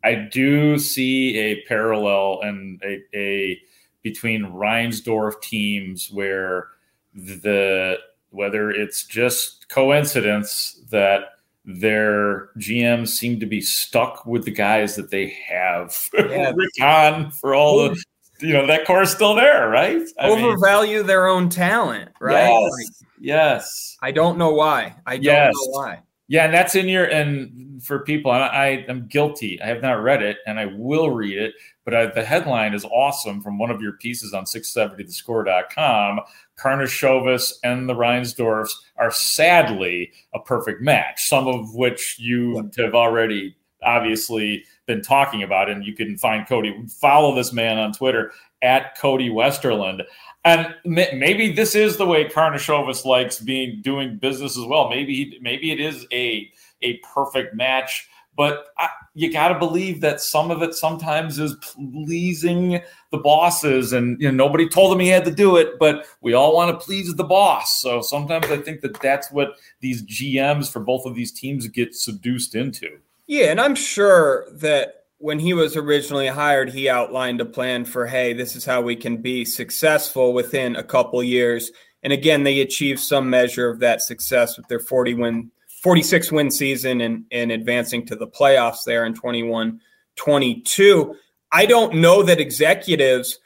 I 0.04 0.15
do 0.32 0.77
see 0.77 1.38
a 1.38 1.62
parallel 1.63 2.42
and 2.44 2.82
a, 2.84 3.01
a 3.15 3.60
between 4.04 4.44
Reinsdorf 4.44 5.42
teams 5.42 6.12
where 6.12 6.68
the 7.13 7.98
whether 8.32 8.70
it's 8.70 9.06
just 9.06 9.68
coincidence 9.70 10.82
that 10.92 11.22
their 11.63 12.50
GMs 12.60 13.08
seem 13.10 13.39
to 13.39 13.46
be 13.46 13.62
stuck 13.62 14.25
with 14.25 14.46
the 14.46 14.51
guys 14.51 14.96
that 14.96 15.10
they 15.10 15.30
have. 15.48 15.98
Yeah. 16.13 16.51
Rick 16.56 16.70
Hahn 16.80 17.32
for 17.32 17.56
all 17.56 17.77
the, 17.89 18.04
you 18.39 18.54
know, 18.54 18.65
that 18.68 18.86
core 18.86 19.01
is 19.04 19.12
still 19.12 19.36
there, 19.36 19.70
right? 19.70 20.01
I 20.20 20.30
mean, 20.30 20.44
Overvalue 20.46 21.04
their 21.04 21.27
own 21.27 21.50
talent, 21.50 22.12
right? 22.20 22.48
Yes. 22.50 22.72
Like, 22.72 23.08
yes. 23.20 23.98
I 24.01 24.12
don't 24.12 24.38
know 24.38 24.51
why. 24.54 24.96
I 25.06 25.15
don't 25.15 25.24
Yes. 25.24 25.54
know 25.56 25.72
why. 25.72 26.01
Yeah, 26.27 26.46
and 26.46 26.54
that's 26.54 26.74
in 26.74 26.89
your 26.89 27.06
and 27.06 27.84
for 27.84 28.00
people, 28.00 28.32
I, 28.32 28.48
I 28.48 28.65
am 28.89 29.06
guilty. 29.08 29.62
I 29.62 29.68
have 29.68 29.84
not 29.84 30.01
read 30.01 30.24
it, 30.24 30.38
and 30.48 30.60
I 30.60 30.65
will 30.65 31.12
read 31.12 31.38
it. 31.38 31.54
But 31.84 31.94
I, 31.94 32.06
the 32.08 32.25
headline 32.25 32.74
is 32.74 32.84
awesome 32.86 33.42
from 33.44 33.60
one 33.60 33.70
of 33.70 33.80
your 33.80 33.92
pieces 33.94 34.34
on 34.34 34.46
670thescore.com. 34.46 36.20
Karnisovas 36.58 37.54
and 37.63 37.88
the 37.88 37.94
Reinsdorfs 37.94 38.72
are 38.98 39.12
sadly 39.12 40.12
a 40.34 40.39
perfect 40.39 40.82
match. 40.82 41.24
Some 41.25 41.48
of 41.48 41.75
which 41.75 42.18
you 42.20 42.72
have 42.77 42.96
already 42.96 43.56
obviously 43.84 44.63
been 44.88 45.01
talking 45.01 45.44
about, 45.44 45.70
and 45.70 45.86
you 45.86 45.94
can 45.94 46.18
find 46.18 46.48
Cody. 46.48 46.75
Follow 47.00 47.36
this 47.36 47.51
man 47.51 47.77
on 47.77 47.94
Twitter 47.94 48.32
at 48.62 48.98
Cody 48.98 49.30
Westerlund. 49.30 50.04
And 50.44 50.75
ma- 50.86 51.13
maybe 51.13 51.51
this 51.51 51.75
is 51.75 51.98
the 51.98 52.06
way 52.06 52.25
Karnisovas 52.25 53.06
likes 53.06 53.39
being 53.39 53.82
doing 53.82 54.18
business 54.18 54.58
as 54.58 54.65
well. 54.65 54.89
Maybe 54.89 55.15
he, 55.15 55.39
maybe 55.42 55.72
it 55.72 55.80
is 55.80 56.06
a 56.12 56.51
a 56.82 56.98
perfect 56.98 57.56
match, 57.56 58.08
but 58.36 58.68
I, 58.77 58.89
you 59.15 59.32
got 59.32 59.48
to 59.48 59.60
believe 59.60 60.01
that 60.01 60.22
some 60.22 60.51
of 60.51 60.62
it 60.62 60.75
sometimes 60.75 61.39
is 61.39 61.56
pleasing 61.56 62.82
the 63.12 63.18
bosses, 63.18 63.92
and 63.94 64.22
you 64.22 64.32
know 64.32 64.46
nobody 64.46 64.68
told 64.68 64.94
him 64.94 65.00
he 65.00 65.08
had 65.08 65.25
to 65.25 65.32
do 65.32 65.58
it, 65.58 65.80
but 65.80 66.06
we 66.22 66.34
all 66.34 66.54
want 66.54 66.77
to 66.77 66.86
please 66.86 67.13
the 67.15 67.24
boss. 67.24 67.82
So 67.82 68.01
sometimes 68.01 68.46
I 68.48 68.58
think 68.58 68.82
that 68.82 69.00
that's 69.01 69.32
what 69.32 69.56
these 69.80 70.04
GMs 70.04 70.72
for 70.72 70.80
both 70.80 71.06
of 71.06 71.15
these 71.15 71.32
teams 71.32 71.68
get 71.68 71.96
seduced 71.96 72.54
into. 72.54 73.00
Yeah, 73.27 73.46
and 73.46 73.60
I'm 73.60 73.75
sure 73.75 74.48
that 74.53 75.05
when 75.17 75.39
he 75.39 75.53
was 75.53 75.75
originally 75.75 76.27
hired, 76.27 76.72
he 76.72 76.89
outlined 76.89 77.41
a 77.41 77.46
plan 77.46 77.86
for, 77.86 78.05
hey, 78.05 78.34
this 78.34 78.55
is 78.55 78.65
how 78.65 78.82
we 78.82 78.96
can 78.96 79.22
be 79.22 79.46
successful 79.46 80.34
within 80.34 80.75
a 80.75 80.84
couple 80.84 81.24
years. 81.24 81.72
And 82.03 82.13
again, 82.13 82.44
they 82.44 82.60
achieved 82.60 83.00
some 83.00 83.29
measure 83.29 83.70
of 83.70 83.79
that 83.79 84.01
success 84.01 84.58
with 84.58 84.67
their 84.67 84.79
40 84.79 85.15
win, 85.15 85.51
46 85.82 86.32
win 86.32 86.51
season 86.51 87.01
and, 87.01 87.25
and 87.32 87.51
advancing 87.51 88.05
to 88.08 88.15
the 88.15 88.27
playoffs 88.27 88.84
there 88.86 89.05
in 89.05 89.13
21 89.13 89.79
22. 90.17 91.15
I 91.51 91.65
don't 91.65 91.96
know 91.96 92.24
that 92.24 92.39
executives 92.39 93.39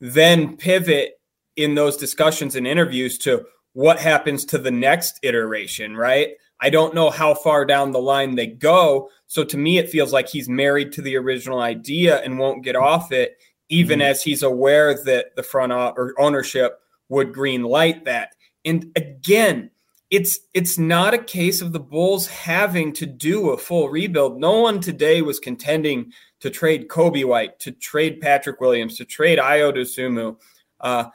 then 0.00 0.56
pivot 0.56 1.20
in 1.56 1.74
those 1.74 1.96
discussions 1.96 2.54
and 2.54 2.66
interviews 2.66 3.18
to 3.18 3.44
what 3.72 3.98
happens 3.98 4.44
to 4.46 4.58
the 4.58 4.70
next 4.70 5.18
iteration, 5.22 5.96
right? 5.96 6.30
I 6.60 6.70
don't 6.70 6.94
know 6.94 7.10
how 7.10 7.34
far 7.34 7.64
down 7.64 7.90
the 7.90 8.00
line 8.00 8.34
they 8.34 8.46
go. 8.46 9.10
So 9.26 9.44
to 9.44 9.58
me, 9.58 9.78
it 9.78 9.90
feels 9.90 10.12
like 10.12 10.28
he's 10.28 10.48
married 10.48 10.92
to 10.92 11.02
the 11.02 11.16
original 11.16 11.60
idea 11.60 12.20
and 12.22 12.38
won't 12.38 12.64
get 12.64 12.76
off 12.76 13.12
it, 13.12 13.36
even 13.68 13.98
mm-hmm. 13.98 14.10
as 14.10 14.22
he's 14.22 14.42
aware 14.42 14.94
that 15.04 15.36
the 15.36 15.42
front 15.42 15.72
or 15.72 16.14
ownership 16.18 16.80
would 17.08 17.32
green 17.32 17.62
light 17.62 18.04
that. 18.04 18.34
And 18.64 18.90
again, 18.96 19.70
it's 20.10 20.38
it's 20.54 20.78
not 20.78 21.14
a 21.14 21.18
case 21.18 21.60
of 21.60 21.72
the 21.72 21.80
Bulls 21.80 22.28
having 22.28 22.92
to 22.94 23.06
do 23.06 23.50
a 23.50 23.58
full 23.58 23.88
rebuild. 23.88 24.40
No 24.40 24.60
one 24.60 24.80
today 24.80 25.20
was 25.20 25.40
contending 25.40 26.12
to 26.40 26.50
trade 26.50 26.88
Coby 26.88 27.24
White, 27.24 27.58
to 27.60 27.72
trade 27.72 28.20
Patrick 28.20 28.60
Williams, 28.60 28.96
to 28.98 29.04
trade 29.04 29.38
Ayo 29.38 29.74
Dosunmu. 29.74 30.36
Uh, 30.80 31.06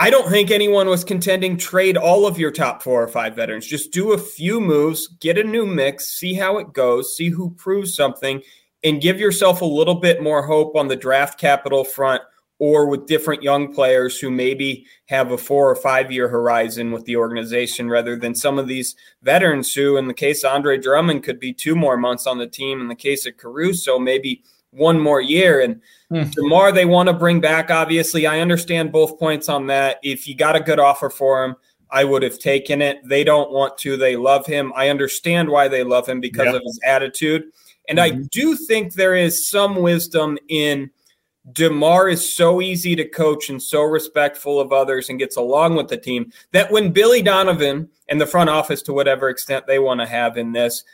I 0.00 0.10
don't 0.10 0.30
think 0.30 0.50
anyone 0.52 0.88
was 0.88 1.02
contending 1.02 1.56
trade 1.56 1.96
all 1.96 2.24
of 2.24 2.38
your 2.38 2.52
top 2.52 2.82
four 2.82 3.02
or 3.02 3.08
five 3.08 3.34
veterans. 3.34 3.66
Just 3.66 3.90
do 3.90 4.12
a 4.12 4.18
few 4.18 4.60
moves, 4.60 5.08
get 5.08 5.38
a 5.38 5.42
new 5.42 5.66
mix, 5.66 6.06
see 6.10 6.34
how 6.34 6.58
it 6.58 6.72
goes, 6.72 7.16
see 7.16 7.30
who 7.30 7.50
proves 7.50 7.96
something, 7.96 8.40
and 8.84 9.00
give 9.00 9.18
yourself 9.18 9.60
a 9.60 9.66
little 9.66 9.96
bit 9.96 10.22
more 10.22 10.46
hope 10.46 10.76
on 10.76 10.86
the 10.86 10.94
draft 10.94 11.40
capital 11.40 11.82
front 11.82 12.22
or 12.60 12.88
with 12.88 13.06
different 13.06 13.42
young 13.42 13.72
players 13.72 14.20
who 14.20 14.30
maybe 14.30 14.86
have 15.06 15.32
a 15.32 15.38
four 15.38 15.68
or 15.68 15.76
five 15.76 16.12
year 16.12 16.28
horizon 16.28 16.92
with 16.92 17.04
the 17.04 17.16
organization 17.16 17.88
rather 17.88 18.14
than 18.16 18.36
some 18.36 18.56
of 18.56 18.68
these 18.68 18.94
veterans 19.22 19.74
who, 19.74 19.96
in 19.96 20.06
the 20.06 20.14
case 20.14 20.44
of 20.44 20.52
Andre 20.52 20.78
Drummond, 20.78 21.24
could 21.24 21.40
be 21.40 21.52
two 21.52 21.74
more 21.74 21.96
months 21.96 22.26
on 22.26 22.38
the 22.38 22.46
team. 22.46 22.80
In 22.80 22.86
the 22.86 22.94
case 22.94 23.26
of 23.26 23.36
Caruso, 23.36 23.98
maybe 23.98 24.44
one 24.70 25.00
more 25.00 25.20
year. 25.20 25.60
And 25.60 25.80
mm. 26.12 26.30
DeMar, 26.32 26.72
they 26.72 26.84
want 26.84 27.08
to 27.08 27.12
bring 27.12 27.40
back. 27.40 27.70
Obviously, 27.70 28.26
I 28.26 28.40
understand 28.40 28.92
both 28.92 29.18
points 29.18 29.48
on 29.48 29.66
that. 29.68 29.98
If 30.02 30.26
you 30.26 30.34
got 30.34 30.56
a 30.56 30.60
good 30.60 30.78
offer 30.78 31.10
for 31.10 31.44
him, 31.44 31.56
I 31.90 32.04
would 32.04 32.22
have 32.22 32.38
taken 32.38 32.82
it. 32.82 32.98
They 33.04 33.24
don't 33.24 33.50
want 33.50 33.78
to. 33.78 33.96
They 33.96 34.16
love 34.16 34.46
him. 34.46 34.72
I 34.76 34.90
understand 34.90 35.48
why 35.48 35.68
they 35.68 35.84
love 35.84 36.06
him 36.06 36.20
because 36.20 36.46
yep. 36.46 36.56
of 36.56 36.62
his 36.64 36.78
attitude. 36.84 37.44
And 37.88 37.98
mm-hmm. 37.98 38.20
I 38.22 38.26
do 38.30 38.56
think 38.56 38.92
there 38.92 39.14
is 39.14 39.48
some 39.48 39.76
wisdom 39.76 40.38
in 40.48 40.90
DeMar 41.52 42.08
is 42.08 42.34
so 42.34 42.60
easy 42.60 42.94
to 42.96 43.08
coach 43.08 43.48
and 43.48 43.62
so 43.62 43.82
respectful 43.82 44.60
of 44.60 44.72
others 44.72 45.08
and 45.08 45.18
gets 45.18 45.36
along 45.36 45.76
with 45.76 45.88
the 45.88 45.96
team 45.96 46.30
that 46.52 46.70
when 46.70 46.92
Billy 46.92 47.22
Donovan 47.22 47.88
and 48.08 48.20
the 48.20 48.26
front 48.26 48.50
office, 48.50 48.82
to 48.82 48.92
whatever 48.92 49.28
extent 49.28 49.66
they 49.66 49.78
want 49.78 50.00
to 50.00 50.06
have 50.06 50.36
in 50.36 50.52
this, 50.52 50.84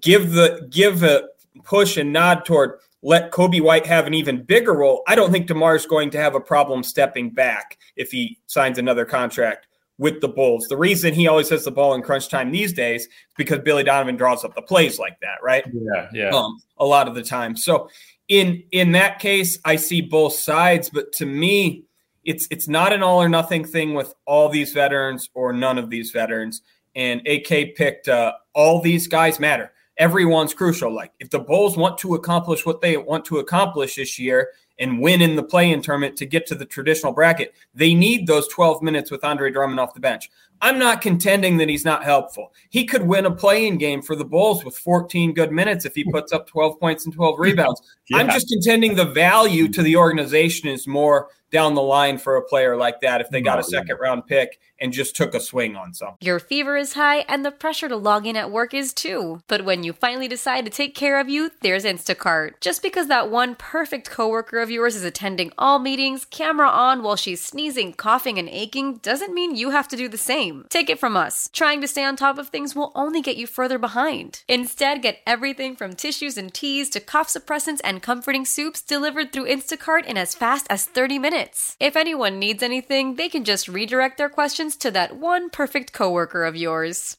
give 0.00 0.32
the 0.32 0.66
give 0.70 1.02
a 1.02 1.28
push 1.64 1.96
and 1.96 2.12
nod 2.12 2.44
toward 2.44 2.78
let 3.04 3.30
Coby 3.30 3.60
White 3.60 3.86
have 3.86 4.06
an 4.06 4.14
even 4.14 4.42
bigger 4.42 4.72
role, 4.72 5.02
I 5.06 5.14
don't 5.14 5.30
think 5.30 5.46
DeMar 5.46 5.76
is 5.76 5.84
going 5.84 6.10
to 6.10 6.18
have 6.18 6.34
a 6.34 6.40
problem 6.40 6.82
stepping 6.82 7.30
back 7.30 7.78
if 7.96 8.10
he 8.10 8.38
signs 8.46 8.78
another 8.78 9.04
contract 9.04 9.66
with 9.98 10.22
the 10.22 10.28
Bulls. 10.28 10.66
The 10.68 10.76
reason 10.76 11.12
he 11.12 11.28
always 11.28 11.50
has 11.50 11.64
the 11.64 11.70
ball 11.70 11.94
in 11.94 12.02
crunch 12.02 12.30
time 12.30 12.50
these 12.50 12.72
days 12.72 13.02
is 13.02 13.08
because 13.36 13.58
Billy 13.60 13.84
Donovan 13.84 14.16
draws 14.16 14.42
up 14.42 14.54
the 14.54 14.62
plays 14.62 14.98
like 14.98 15.20
that, 15.20 15.36
right? 15.42 15.64
Yeah, 15.72 16.08
yeah. 16.14 16.30
Um, 16.30 16.58
a 16.78 16.86
lot 16.86 17.06
of 17.06 17.14
the 17.14 17.22
time. 17.22 17.56
So 17.56 17.90
in 18.28 18.64
in 18.72 18.92
that 18.92 19.18
case, 19.18 19.58
I 19.66 19.76
see 19.76 20.00
both 20.00 20.32
sides, 20.32 20.88
but 20.88 21.12
to 21.12 21.26
me, 21.26 21.84
it's 22.24 22.48
it's 22.50 22.68
not 22.68 22.94
an 22.94 23.02
all 23.02 23.22
or 23.22 23.28
nothing 23.28 23.66
thing 23.66 23.92
with 23.92 24.14
all 24.24 24.48
these 24.48 24.72
veterans 24.72 25.28
or 25.34 25.52
none 25.52 25.76
of 25.76 25.90
these 25.90 26.10
veterans. 26.10 26.62
And 26.96 27.20
AK 27.26 27.74
picked 27.76 28.08
uh, 28.08 28.32
all 28.54 28.80
these 28.80 29.08
guys 29.08 29.38
matter 29.38 29.73
everyone's 29.98 30.54
crucial. 30.54 30.92
Like 30.92 31.12
if 31.20 31.30
the 31.30 31.38
Bulls 31.38 31.76
want 31.76 31.98
to 31.98 32.14
accomplish 32.14 32.66
what 32.66 32.80
they 32.80 32.96
want 32.96 33.24
to 33.26 33.38
accomplish 33.38 33.96
this 33.96 34.18
year 34.18 34.50
and 34.78 35.00
win 35.00 35.22
in 35.22 35.36
the 35.36 35.42
play-in 35.42 35.80
tournament 35.82 36.16
to 36.18 36.26
get 36.26 36.46
to 36.46 36.54
the 36.54 36.64
traditional 36.64 37.12
bracket, 37.12 37.54
they 37.74 37.94
need 37.94 38.26
those 38.26 38.48
12 38.48 38.82
minutes 38.82 39.10
with 39.10 39.24
Andre 39.24 39.50
Drummond 39.50 39.80
off 39.80 39.94
the 39.94 40.00
bench. 40.00 40.30
I'm 40.60 40.78
not 40.78 41.02
contending 41.02 41.58
that 41.58 41.68
he's 41.68 41.84
not 41.84 42.04
helpful. 42.04 42.52
He 42.70 42.86
could 42.86 43.02
win 43.02 43.26
a 43.26 43.30
play-in 43.30 43.76
game 43.78 44.02
for 44.02 44.16
the 44.16 44.24
Bulls 44.24 44.64
with 44.64 44.76
14 44.76 45.34
good 45.34 45.52
minutes 45.52 45.84
if 45.84 45.94
he 45.94 46.04
puts 46.04 46.32
up 46.32 46.46
12 46.46 46.80
points 46.80 47.04
and 47.04 47.14
12 47.14 47.38
rebounds. 47.38 47.82
yeah. 48.08 48.18
I'm 48.18 48.28
just 48.30 48.48
contending 48.48 48.94
the 48.94 49.04
value 49.04 49.68
to 49.68 49.82
the 49.82 49.96
organization 49.96 50.68
is 50.68 50.86
more 50.86 51.28
down 51.54 51.76
the 51.76 51.82
line 51.82 52.18
for 52.18 52.36
a 52.36 52.42
player 52.42 52.76
like 52.76 53.00
that 53.00 53.20
if 53.20 53.30
they 53.30 53.40
got 53.40 53.60
a 53.60 53.62
second 53.62 53.96
round 54.00 54.26
pick 54.26 54.58
and 54.80 54.92
just 54.92 55.14
took 55.14 55.34
a 55.34 55.40
swing 55.40 55.76
on 55.76 55.94
some. 55.94 56.16
Your 56.20 56.40
fever 56.40 56.76
is 56.76 56.94
high 56.94 57.18
and 57.28 57.44
the 57.44 57.52
pressure 57.52 57.88
to 57.88 57.96
log 57.96 58.26
in 58.26 58.36
at 58.36 58.50
work 58.50 58.74
is 58.74 58.92
too. 58.92 59.40
But 59.46 59.64
when 59.64 59.84
you 59.84 59.92
finally 59.92 60.26
decide 60.26 60.64
to 60.64 60.70
take 60.70 60.96
care 60.96 61.20
of 61.20 61.28
you, 61.28 61.52
there's 61.62 61.84
Instacart. 61.84 62.60
Just 62.60 62.82
because 62.82 63.06
that 63.06 63.30
one 63.30 63.54
perfect 63.54 64.10
coworker 64.10 64.58
of 64.58 64.70
yours 64.70 64.96
is 64.96 65.04
attending 65.04 65.52
all 65.56 65.78
meetings, 65.78 66.24
camera 66.24 66.68
on 66.68 67.04
while 67.04 67.16
she's 67.16 67.44
sneezing, 67.44 67.92
coughing, 67.92 68.36
and 68.36 68.48
aching 68.48 68.96
doesn't 68.96 69.32
mean 69.32 69.54
you 69.54 69.70
have 69.70 69.86
to 69.88 69.96
do 69.96 70.08
the 70.08 70.18
same. 70.18 70.43
Take 70.68 70.90
it 70.90 70.98
from 70.98 71.16
us. 71.16 71.48
Trying 71.52 71.80
to 71.80 71.88
stay 71.88 72.04
on 72.04 72.16
top 72.16 72.38
of 72.38 72.48
things 72.48 72.74
will 72.74 72.92
only 72.94 73.20
get 73.20 73.36
you 73.36 73.46
further 73.46 73.78
behind. 73.78 74.42
Instead, 74.48 75.02
get 75.02 75.20
everything 75.26 75.76
from 75.76 75.94
tissues 75.94 76.36
and 76.36 76.52
teas 76.52 76.90
to 76.90 77.00
cough 77.00 77.28
suppressants 77.28 77.80
and 77.84 78.02
comforting 78.02 78.44
soups 78.44 78.82
delivered 78.82 79.32
through 79.32 79.46
Instacart 79.46 80.04
in 80.06 80.16
as 80.16 80.34
fast 80.34 80.66
as 80.70 80.86
30 80.86 81.18
minutes. 81.18 81.76
If 81.80 81.96
anyone 81.96 82.38
needs 82.38 82.62
anything, 82.62 83.16
they 83.16 83.28
can 83.28 83.44
just 83.44 83.68
redirect 83.68 84.18
their 84.18 84.28
questions 84.28 84.76
to 84.76 84.90
that 84.92 85.16
one 85.16 85.50
perfect 85.50 85.92
coworker 85.92 86.44
of 86.44 86.56
yours. 86.56 87.16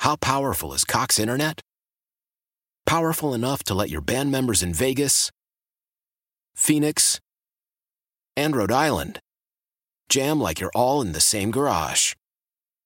How 0.00 0.16
powerful 0.16 0.74
is 0.74 0.84
Cox 0.84 1.18
Internet? 1.18 1.60
Powerful 2.86 3.34
enough 3.34 3.64
to 3.64 3.74
let 3.74 3.90
your 3.90 4.00
band 4.00 4.30
members 4.30 4.62
in 4.62 4.72
Vegas, 4.72 5.30
Phoenix, 6.54 7.18
and 8.36 8.54
Rhode 8.54 8.72
Island 8.72 9.18
jam 10.08 10.40
like 10.40 10.60
you're 10.60 10.72
all 10.74 11.02
in 11.02 11.12
the 11.12 11.20
same 11.20 11.50
garage. 11.50 12.14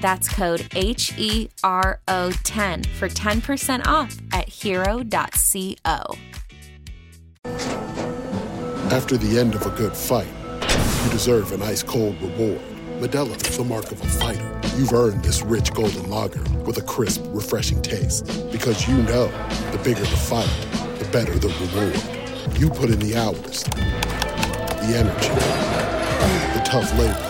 That's 0.00 0.28
code 0.28 0.66
H 0.74 1.12
E 1.18 1.48
R 1.62 2.00
O 2.08 2.32
10 2.44 2.84
for 2.84 3.08
10% 3.08 3.86
off 3.86 4.16
at 4.32 4.48
hero.co. 4.48 6.16
After 8.92 9.16
the 9.16 9.38
end 9.38 9.54
of 9.54 9.64
a 9.66 9.70
good 9.70 9.96
fight, 9.96 10.26
you 11.04 11.10
deserve 11.10 11.52
an 11.52 11.62
ice 11.62 11.82
cold 11.82 12.20
reward. 12.20 12.60
Modelo 12.98 13.34
is 13.48 13.56
the 13.56 13.64
mark 13.64 13.90
of 13.92 14.02
a 14.02 14.06
fighter. 14.06 14.60
You've 14.76 14.92
earned 14.92 15.22
this 15.24 15.42
rich 15.42 15.72
golden 15.72 16.10
lager 16.10 16.42
with 16.64 16.76
a 16.78 16.82
crisp, 16.82 17.22
refreshing 17.28 17.80
taste. 17.82 18.26
Because 18.50 18.88
you 18.88 18.96
know 19.04 19.26
the 19.72 19.80
bigger 19.82 20.00
the 20.00 20.06
fight, 20.06 20.50
the 20.98 21.04
better 21.06 21.38
the 21.38 21.48
reward. 21.48 22.58
You 22.58 22.68
put 22.68 22.90
in 22.90 22.98
the 22.98 23.16
hours, 23.16 23.62
the 23.64 24.96
energy, 24.96 25.28
the 26.58 26.62
tough 26.64 26.92
labor. 26.98 27.29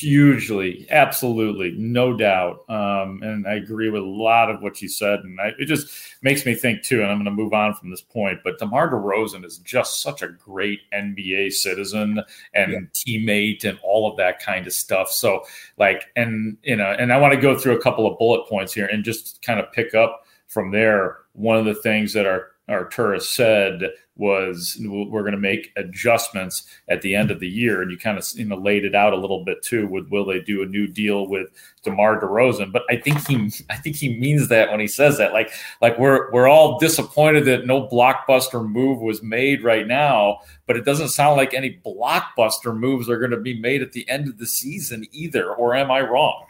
Hugely, 0.00 0.86
absolutely, 0.90 1.72
no 1.72 2.16
doubt. 2.16 2.64
Um, 2.68 3.20
and 3.22 3.46
I 3.46 3.54
agree 3.54 3.90
with 3.90 4.02
a 4.02 4.06
lot 4.06 4.50
of 4.50 4.62
what 4.62 4.80
you 4.82 4.88
said. 4.88 5.20
And 5.20 5.40
I, 5.40 5.52
it 5.58 5.66
just 5.66 5.88
makes 6.22 6.44
me 6.44 6.54
think, 6.54 6.82
too, 6.82 7.02
and 7.02 7.10
I'm 7.10 7.16
going 7.16 7.24
to 7.24 7.30
move 7.30 7.52
on 7.52 7.74
from 7.74 7.90
this 7.90 8.00
point, 8.00 8.40
but 8.44 8.58
DeMar 8.58 8.90
DeRozan 8.92 9.44
is 9.44 9.58
just 9.58 10.02
such 10.02 10.22
a 10.22 10.28
great 10.28 10.80
NBA 10.92 11.52
citizen 11.52 12.22
and 12.54 12.72
yeah. 12.72 12.78
teammate 12.94 13.64
and 13.64 13.78
all 13.82 14.10
of 14.10 14.16
that 14.18 14.40
kind 14.40 14.66
of 14.66 14.72
stuff. 14.72 15.10
So, 15.10 15.44
like, 15.78 16.04
and, 16.16 16.56
you 16.62 16.76
know, 16.76 16.90
and 16.98 17.12
I 17.12 17.18
want 17.18 17.34
to 17.34 17.40
go 17.40 17.58
through 17.58 17.76
a 17.76 17.82
couple 17.82 18.06
of 18.06 18.18
bullet 18.18 18.48
points 18.48 18.72
here 18.72 18.86
and 18.86 19.04
just 19.04 19.42
kind 19.42 19.58
of 19.60 19.72
pick 19.72 19.94
up 19.94 20.24
from 20.46 20.70
there. 20.70 21.18
One 21.32 21.56
of 21.56 21.64
the 21.64 21.74
things 21.74 22.12
that 22.12 22.26
our 22.26 22.48
Arturas 22.68 23.22
said 23.22 23.82
was 24.18 24.76
we're 24.84 25.22
going 25.22 25.32
to 25.32 25.38
make 25.38 25.72
adjustments 25.76 26.64
at 26.88 27.00
the 27.02 27.14
end 27.14 27.30
of 27.30 27.40
the 27.40 27.48
year, 27.48 27.80
and 27.80 27.90
you 27.90 27.96
kind 27.96 28.18
of 28.18 28.26
you 28.34 28.44
know 28.44 28.56
laid 28.56 28.84
it 28.84 28.94
out 28.94 29.12
a 29.12 29.16
little 29.16 29.44
bit 29.44 29.62
too. 29.62 29.86
With 29.86 30.08
will 30.08 30.24
they 30.24 30.40
do 30.40 30.62
a 30.62 30.66
new 30.66 30.86
deal 30.86 31.28
with 31.28 31.48
DeMar 31.84 32.20
DeRozan? 32.20 32.72
But 32.72 32.82
I 32.90 32.96
think 32.96 33.26
he 33.26 33.50
I 33.70 33.76
think 33.76 33.96
he 33.96 34.18
means 34.18 34.48
that 34.48 34.70
when 34.70 34.80
he 34.80 34.88
says 34.88 35.16
that. 35.18 35.32
Like 35.32 35.52
like 35.80 35.98
we're 35.98 36.30
we're 36.32 36.48
all 36.48 36.78
disappointed 36.78 37.44
that 37.46 37.66
no 37.66 37.88
blockbuster 37.88 38.68
move 38.68 39.00
was 39.00 39.22
made 39.22 39.62
right 39.62 39.86
now, 39.86 40.40
but 40.66 40.76
it 40.76 40.84
doesn't 40.84 41.10
sound 41.10 41.36
like 41.36 41.54
any 41.54 41.80
blockbuster 41.86 42.76
moves 42.76 43.08
are 43.08 43.18
going 43.18 43.30
to 43.30 43.40
be 43.40 43.58
made 43.58 43.82
at 43.82 43.92
the 43.92 44.08
end 44.08 44.28
of 44.28 44.38
the 44.38 44.46
season 44.46 45.06
either. 45.12 45.54
Or 45.54 45.74
am 45.74 45.90
I 45.90 46.00
wrong? 46.00 46.47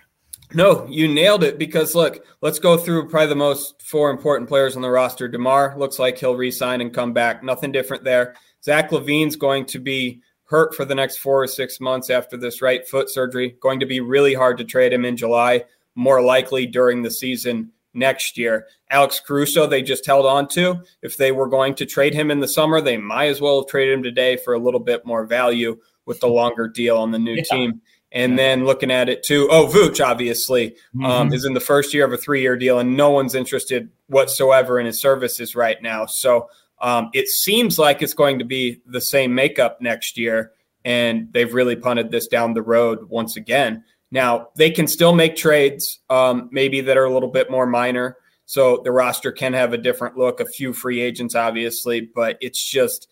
No, 0.55 0.87
you 0.89 1.09
nailed 1.09 1.45
it 1.45 1.59
because 1.59 1.95
look, 1.95 2.25
let's 2.41 2.59
go 2.59 2.77
through 2.77 3.09
probably 3.09 3.29
the 3.29 3.35
most 3.35 3.83
four 3.83 4.11
important 4.11 4.49
players 4.49 4.77
on 4.77 4.83
the 4.83 4.91
roster. 4.91 5.29
DeMar 5.29 5.75
looks 5.77 5.99
like 5.99 6.19
he'll 6.19 6.37
resign 6.37 6.81
and 6.81 6.93
come 6.93 7.13
back. 7.13 7.43
Nothing 7.43 7.73
different 7.73 8.05
there. 8.05 8.35
Zach 8.65 8.91
LaVine's 8.91 9.37
going 9.37 9.67
to 9.67 9.79
be 9.79 10.23
hurt 10.45 10.75
for 10.75 10.85
the 10.85 10.95
next 10.95 11.19
four 11.19 11.43
or 11.43 11.47
six 11.47 11.81
months 11.81 12.09
after 12.09 12.37
this 12.37 12.63
right 12.63 12.89
foot 12.89 13.11
surgery. 13.11 13.57
Going 13.61 13.81
to 13.81 13.87
be 13.87 14.01
really 14.01 14.35
hard 14.35 14.57
to 14.59 14.65
trade 14.65 14.93
him 14.93 15.05
in 15.05 15.17
July, 15.17 15.65
more 15.95 16.23
likely 16.23 16.67
during 16.67 17.03
the 17.03 17.11
season 17.11 17.71
next 17.93 18.39
year. 18.39 18.67
Alex 18.91 19.21
Caruso, 19.21 19.67
they 19.67 19.83
just 19.83 20.07
held 20.07 20.25
on 20.25 20.49
to. 20.49 20.83
If 21.03 21.17
they 21.19 21.33
were 21.33 21.49
going 21.49 21.75
to 21.77 21.87
trade 21.87 22.15
him 22.15 22.31
in 22.31 22.41
the 22.41 22.49
summer, 22.49 22.81
they 22.81 22.97
might 22.97 23.27
as 23.27 23.41
well 23.41 23.61
have 23.61 23.69
traded 23.69 23.95
him 23.95 24.03
today 24.03 24.37
for 24.37 24.55
a 24.55 24.59
little 24.59 24.81
bit 24.81 25.05
more 25.05 25.27
value 25.27 25.79
with 26.07 26.21
the 26.21 26.29
longer 26.29 26.69
deal 26.69 26.97
on 26.97 27.11
the 27.11 27.19
new 27.19 27.35
yeah. 27.35 27.43
team. 27.43 27.83
And 28.11 28.39
then 28.39 28.65
looking 28.65 28.91
at 28.91 29.09
it 29.09 29.23
too, 29.23 29.49
oh, 29.51 29.67
Vooch 29.67 30.05
obviously 30.05 30.75
um, 30.95 31.27
mm-hmm. 31.27 31.35
is 31.35 31.45
in 31.45 31.53
the 31.53 31.61
first 31.61 31.93
year 31.93 32.07
of 32.07 32.13
a 32.13 32.17
three 32.17 32.41
year 32.41 32.57
deal, 32.57 32.79
and 32.79 32.97
no 32.97 33.11
one's 33.11 33.35
interested 33.35 33.91
whatsoever 34.07 34.81
in 34.81 34.87
his 34.87 35.01
services 35.01 35.55
right 35.55 35.81
now. 35.83 36.07
So 36.07 36.49
um, 36.81 37.11
it 37.13 37.29
seems 37.29 37.79
like 37.79 38.03
it's 38.03 38.15
going 38.15 38.39
to 38.39 38.45
be 38.45 38.81
the 38.87 39.01
same 39.01 39.35
makeup 39.35 39.81
next 39.81 40.17
year. 40.17 40.53
And 40.85 41.31
they've 41.33 41.53
really 41.53 41.77
punted 41.77 42.11
this 42.11 42.29
down 42.29 42.55
the 42.55 42.63
road 42.63 43.11
once 43.11 43.37
again. 43.37 43.85
Now, 44.11 44.49
they 44.57 44.71
can 44.71 44.87
still 44.87 45.15
make 45.15 45.37
trades, 45.37 46.01
um, 46.09 46.49
maybe 46.51 46.81
that 46.81 46.97
are 46.97 47.05
a 47.05 47.13
little 47.13 47.29
bit 47.29 47.51
more 47.51 47.67
minor. 47.67 48.17
So 48.47 48.81
the 48.83 48.93
roster 48.93 49.33
can 49.33 49.53
have 49.53 49.75
a 49.75 49.77
different 49.79 50.17
look, 50.17 50.41
a 50.41 50.47
few 50.47 50.73
free 50.73 51.03
agents, 51.03 51.35
obviously, 51.35 52.01
but 52.15 52.39
it's 52.41 52.65
just, 52.65 53.09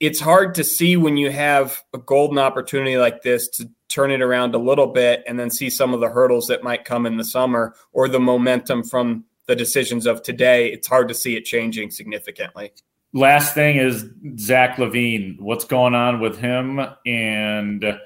it's 0.00 0.20
hard 0.20 0.54
to 0.54 0.64
see 0.64 0.96
when 0.96 1.18
you 1.18 1.30
have 1.30 1.82
a 1.92 1.98
golden 1.98 2.38
opportunity 2.38 2.96
like 2.96 3.20
this 3.20 3.48
to 3.48 3.68
turn 3.88 4.10
it 4.10 4.22
around 4.22 4.54
a 4.54 4.58
little 4.58 4.86
bit 4.86 5.24
and 5.26 5.38
then 5.38 5.50
see 5.50 5.70
some 5.70 5.94
of 5.94 6.00
the 6.00 6.08
hurdles 6.08 6.46
that 6.48 6.62
might 6.62 6.84
come 6.84 7.06
in 7.06 7.16
the 7.16 7.24
summer 7.24 7.74
or 7.92 8.08
the 8.08 8.20
momentum 8.20 8.82
from 8.82 9.24
the 9.46 9.56
decisions 9.56 10.06
of 10.06 10.22
today, 10.22 10.70
it's 10.70 10.86
hard 10.86 11.08
to 11.08 11.14
see 11.14 11.34
it 11.34 11.44
changing 11.44 11.90
significantly. 11.90 12.72
Last 13.14 13.54
thing 13.54 13.76
is 13.76 14.04
Zach 14.38 14.76
LaVine. 14.76 15.40
What's 15.40 15.64
going 15.64 15.94
on 15.94 16.20
with 16.20 16.38
him? 16.38 16.80
And 17.06 17.98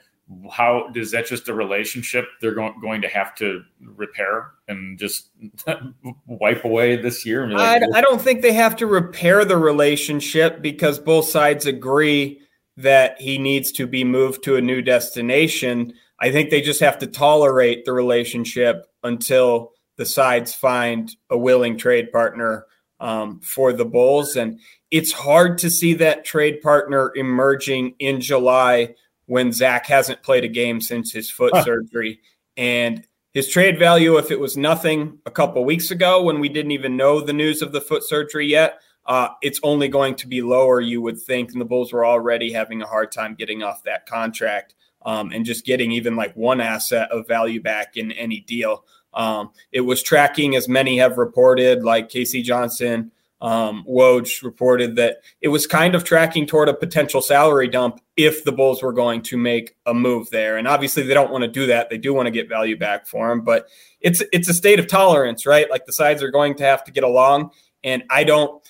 how 0.51 0.89
does 0.95 1.11
that 1.11 1.27
just 1.27 1.49
a 1.49 1.55
relationship 1.55 2.27
they're 2.41 2.55
going, 2.55 2.75
going 2.81 3.03
to 3.03 3.09
have 3.09 3.35
to 3.35 3.63
repair 3.81 4.53
and 4.69 4.99
just 4.99 5.31
wipe 6.27 6.65
away 6.65 6.97
this 6.97 7.27
year? 7.27 7.49
Like, 7.49 7.83
I, 7.83 7.99
I 7.99 8.01
don't 8.01 8.21
think 8.21 8.43
they 8.43 8.53
have 8.53 8.77
to 8.77 8.87
repair 8.87 9.45
the 9.45 9.59
relationship 9.59 10.63
because 10.63 11.01
both 11.01 11.27
sides 11.27 11.67
agree 11.67 12.41
that 12.77 13.21
he 13.21 13.39
needs 13.39 13.73
to 13.73 13.87
be 13.87 14.05
moved 14.05 14.43
to 14.45 14.57
a 14.57 14.61
new 14.61 14.83
destination. 14.83 15.93
I 16.21 16.31
think 16.31 16.51
they 16.51 16.61
just 16.61 16.81
have 16.81 16.99
to 16.99 17.07
tolerate 17.07 17.85
the 17.85 17.93
relationship 17.93 18.87
until 19.03 19.73
the 19.97 20.07
sides 20.07 20.55
find 20.55 21.15
a 21.31 21.37
willing 21.37 21.77
trade 21.77 22.11
partner 22.13 22.67
um, 23.01 23.41
for 23.41 23.73
the 23.73 23.85
Bulls. 23.85 24.37
And 24.37 24.59
it's 24.91 25.13
hard 25.13 25.59
to 25.59 25.71
see 25.71 25.95
that 25.95 26.25
trade 26.25 26.63
partner 26.63 27.13
emerging 27.15 27.95
in 27.99 28.21
July 28.21 28.95
when 29.27 29.53
Zach 29.53 29.87
hasn't 29.87 30.23
played 30.23 30.45
a 30.45 30.49
game 30.49 30.81
since 30.81 31.13
his 31.13 31.29
foot 31.29 31.53
huh. 31.55 31.65
surgery. 31.65 32.21
And 32.57 33.07
his 33.33 33.49
trade 33.49 33.79
value, 33.79 34.19
if 34.19 34.31
it 34.31 34.41
was 34.41 34.57
nothing 34.57 35.19
a 35.27 35.31
couple 35.31 35.65
weeks 35.65 35.91
ago 35.91 36.23
when 36.23 36.39
we 36.39 36.49
didn't 36.49 36.73
even 36.73 36.97
know 36.97 37.21
the 37.21 37.33
news 37.33 37.63
of 37.63 37.73
the 37.73 37.81
foot 37.81 38.05
surgery 38.05 38.47
yet, 38.47 38.81
uh, 39.07 39.29
it's 39.43 39.61
only 39.63 39.89
going 39.89 40.15
to 40.17 40.29
be 40.29 40.43
lower, 40.43 40.81
you 40.81 41.03
would 41.03 41.21
think. 41.21 41.53
And 41.53 41.61
the 41.61 41.67
Bulls 41.67 41.93
were 41.93 42.07
already 42.07 42.53
having 42.53 42.83
a 42.83 42.87
hard 42.87 43.13
time 43.13 43.35
getting 43.35 43.63
off 43.63 43.83
that 43.85 44.07
contract 44.07 44.75
um, 45.05 45.33
and 45.33 45.45
just 45.45 45.65
getting 45.65 45.93
even 45.93 46.17
like 46.17 46.35
one 46.37 46.61
asset 46.61 47.11
of 47.11 47.27
value 47.27 47.61
back 47.61 47.97
in 47.97 48.13
any 48.13 48.41
deal. 48.41 48.85
Um, 49.15 49.51
it 49.73 49.83
was 49.83 50.03
tracking, 50.03 50.57
as 50.57 50.69
many 50.69 50.99
have 50.99 51.19
reported, 51.19 51.83
like 51.83 52.09
K.C. 52.09 52.43
Johnson, 52.43 53.11
um, 53.43 53.85
Woj 53.89 54.45
reported 54.45 54.95
that 54.97 55.17
it 55.41 55.49
was 55.49 55.67
kind 55.67 55.97
of 55.97 56.05
tracking 56.05 56.47
toward 56.47 56.69
a 56.69 56.75
potential 56.75 57.21
salary 57.21 57.67
dump 57.67 58.01
if 58.17 58.45
the 58.45 58.53
Bulls 58.53 58.83
were 58.85 58.93
going 58.93 59.21
to 59.23 59.37
make 59.37 59.75
a 59.85 59.93
move 59.93 60.31
there. 60.31 60.57
And 60.57 60.69
obviously, 60.69 61.03
they 61.03 61.13
don't 61.13 61.33
want 61.33 61.43
to 61.43 61.49
do 61.49 61.67
that. 61.67 61.91
They 61.91 61.99
do 61.99 62.15
want 62.15 62.27
to 62.27 62.31
get 62.31 62.49
value 62.49 62.79
back 62.79 63.07
for 63.09 63.33
him, 63.33 63.43
but 63.43 63.67
it's 64.01 64.23
it's 64.33 64.49
a 64.49 64.55
state 64.55 64.79
of 64.79 64.87
tolerance, 64.87 65.45
right? 65.45 65.69
Like 65.69 65.87
the 65.87 65.93
sides 65.93 66.23
are 66.23 66.31
going 66.31 66.55
to 66.55 66.65
have 66.65 66.85
to 66.85 66.93
get 66.93 67.03
along. 67.03 67.51
And 67.83 68.05
I 68.11 68.23
don't 68.23 68.63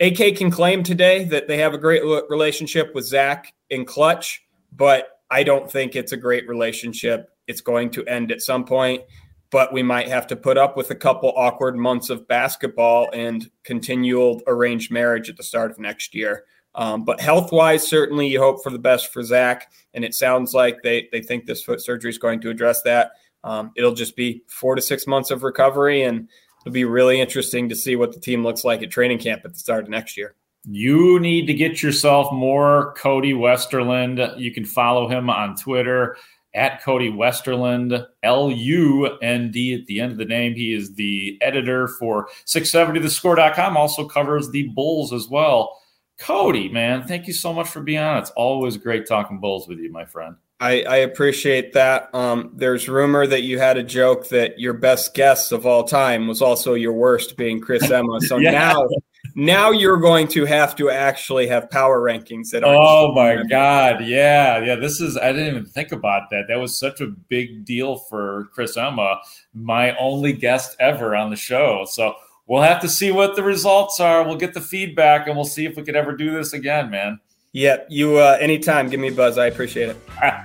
AK 0.00 0.36
can 0.36 0.50
claim 0.50 0.82
today 0.82 1.24
that 1.24 1.48
they 1.48 1.58
have 1.58 1.74
a 1.74 1.78
great 1.78 2.02
relationship 2.28 2.94
with 2.94 3.06
Zach 3.06 3.54
in 3.70 3.84
clutch, 3.84 4.44
but 4.72 5.08
I 5.30 5.42
don't 5.42 5.70
think 5.70 5.96
it's 5.96 6.12
a 6.12 6.16
great 6.16 6.46
relationship. 6.48 7.30
It's 7.46 7.60
going 7.60 7.90
to 7.90 8.04
end 8.06 8.30
at 8.30 8.42
some 8.42 8.64
point, 8.64 9.02
but 9.50 9.72
we 9.72 9.82
might 9.82 10.08
have 10.08 10.26
to 10.28 10.36
put 10.36 10.58
up 10.58 10.76
with 10.76 10.90
a 10.90 10.94
couple 10.94 11.32
awkward 11.36 11.76
months 11.76 12.10
of 12.10 12.28
basketball 12.28 13.08
and 13.12 13.50
continual 13.64 14.42
arranged 14.46 14.90
marriage 14.90 15.30
at 15.30 15.36
the 15.36 15.42
start 15.42 15.70
of 15.70 15.78
next 15.78 16.14
year. 16.14 16.44
Um, 16.74 17.04
but 17.04 17.20
health 17.20 17.52
wise, 17.52 17.88
certainly 17.88 18.28
you 18.28 18.38
hope 18.38 18.62
for 18.62 18.70
the 18.70 18.78
best 18.78 19.12
for 19.12 19.22
Zach. 19.22 19.72
And 19.94 20.04
it 20.04 20.14
sounds 20.14 20.52
like 20.52 20.82
they, 20.82 21.08
they 21.10 21.22
think 21.22 21.46
this 21.46 21.62
foot 21.62 21.80
surgery 21.80 22.10
is 22.10 22.18
going 22.18 22.40
to 22.42 22.50
address 22.50 22.82
that. 22.82 23.12
Um, 23.44 23.72
it'll 23.76 23.94
just 23.94 24.14
be 24.14 24.42
four 24.48 24.74
to 24.74 24.82
six 24.82 25.06
months 25.06 25.30
of 25.30 25.42
recovery. 25.42 26.02
And 26.02 26.28
it'll 26.66 26.74
be 26.74 26.84
really 26.84 27.20
interesting 27.20 27.68
to 27.68 27.76
see 27.76 27.94
what 27.94 28.12
the 28.12 28.18
team 28.18 28.42
looks 28.42 28.64
like 28.64 28.82
at 28.82 28.90
training 28.90 29.18
camp 29.18 29.42
at 29.44 29.52
the 29.52 29.58
start 29.58 29.84
of 29.84 29.88
next 29.88 30.16
year. 30.16 30.34
You 30.64 31.20
need 31.20 31.46
to 31.46 31.54
get 31.54 31.80
yourself 31.80 32.32
more 32.32 32.92
Cody 32.96 33.32
Westerlund. 33.32 34.36
You 34.36 34.52
can 34.52 34.64
follow 34.64 35.08
him 35.08 35.30
on 35.30 35.54
Twitter 35.54 36.16
at 36.54 36.82
Cody 36.82 37.08
Westerlund, 37.08 38.04
L 38.24 38.50
U 38.50 39.06
N 39.22 39.52
D 39.52 39.74
at 39.74 39.86
the 39.86 40.00
end 40.00 40.10
of 40.10 40.18
the 40.18 40.24
name. 40.24 40.56
He 40.56 40.74
is 40.74 40.94
the 40.94 41.38
editor 41.40 41.86
for 41.86 42.28
670thescore.com, 42.46 43.76
also 43.76 44.08
covers 44.08 44.50
the 44.50 44.64
Bulls 44.70 45.12
as 45.12 45.28
well. 45.28 45.80
Cody, 46.18 46.68
man, 46.68 47.06
thank 47.06 47.28
you 47.28 47.32
so 47.32 47.52
much 47.52 47.68
for 47.68 47.80
being 47.80 48.00
on. 48.00 48.18
It's 48.18 48.30
always 48.30 48.76
great 48.76 49.06
talking 49.06 49.38
Bulls 49.38 49.68
with 49.68 49.78
you, 49.78 49.92
my 49.92 50.04
friend. 50.04 50.34
I, 50.58 50.82
I 50.82 50.96
appreciate 50.96 51.74
that. 51.74 52.14
Um, 52.14 52.50
there's 52.54 52.88
rumor 52.88 53.26
that 53.26 53.42
you 53.42 53.58
had 53.58 53.76
a 53.76 53.82
joke 53.82 54.28
that 54.28 54.58
your 54.58 54.72
best 54.72 55.12
guess 55.12 55.52
of 55.52 55.66
all 55.66 55.84
time 55.84 56.26
was 56.26 56.40
also 56.40 56.72
your 56.74 56.94
worst, 56.94 57.36
being 57.36 57.60
Chris 57.60 57.90
Emma. 57.90 58.20
So 58.22 58.38
yeah. 58.38 58.52
now, 58.52 58.88
now 59.34 59.70
you're 59.70 59.98
going 59.98 60.28
to 60.28 60.46
have 60.46 60.74
to 60.76 60.88
actually 60.88 61.46
have 61.48 61.68
power 61.70 62.00
rankings 62.00 62.50
that. 62.52 62.64
Oh 62.64 63.12
my 63.14 63.42
god! 63.50 64.06
Yeah, 64.06 64.64
yeah. 64.64 64.76
This 64.76 64.98
is. 65.00 65.18
I 65.18 65.32
didn't 65.32 65.48
even 65.48 65.66
think 65.66 65.92
about 65.92 66.30
that. 66.30 66.44
That 66.48 66.56
was 66.56 66.78
such 66.78 67.02
a 67.02 67.06
big 67.06 67.66
deal 67.66 67.96
for 67.96 68.48
Chris 68.54 68.78
Emma, 68.78 69.20
my 69.52 69.94
only 69.98 70.32
guest 70.32 70.74
ever 70.80 71.14
on 71.14 71.28
the 71.28 71.36
show. 71.36 71.84
So 71.90 72.14
we'll 72.46 72.62
have 72.62 72.80
to 72.80 72.88
see 72.88 73.12
what 73.12 73.36
the 73.36 73.42
results 73.42 74.00
are. 74.00 74.24
We'll 74.24 74.36
get 74.36 74.54
the 74.54 74.62
feedback, 74.62 75.26
and 75.26 75.36
we'll 75.36 75.44
see 75.44 75.66
if 75.66 75.76
we 75.76 75.82
could 75.82 75.96
ever 75.96 76.16
do 76.16 76.32
this 76.32 76.54
again, 76.54 76.88
man. 76.88 77.20
Yeah, 77.56 77.78
you 77.88 78.18
uh, 78.18 78.36
anytime. 78.38 78.90
Give 78.90 79.00
me 79.00 79.08
a 79.08 79.12
buzz. 79.12 79.38
I 79.38 79.46
appreciate 79.46 79.88
it. 79.88 79.96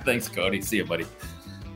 Thanks, 0.06 0.30
Cody. 0.30 0.62
See 0.62 0.78
you, 0.78 0.86
buddy. 0.86 1.06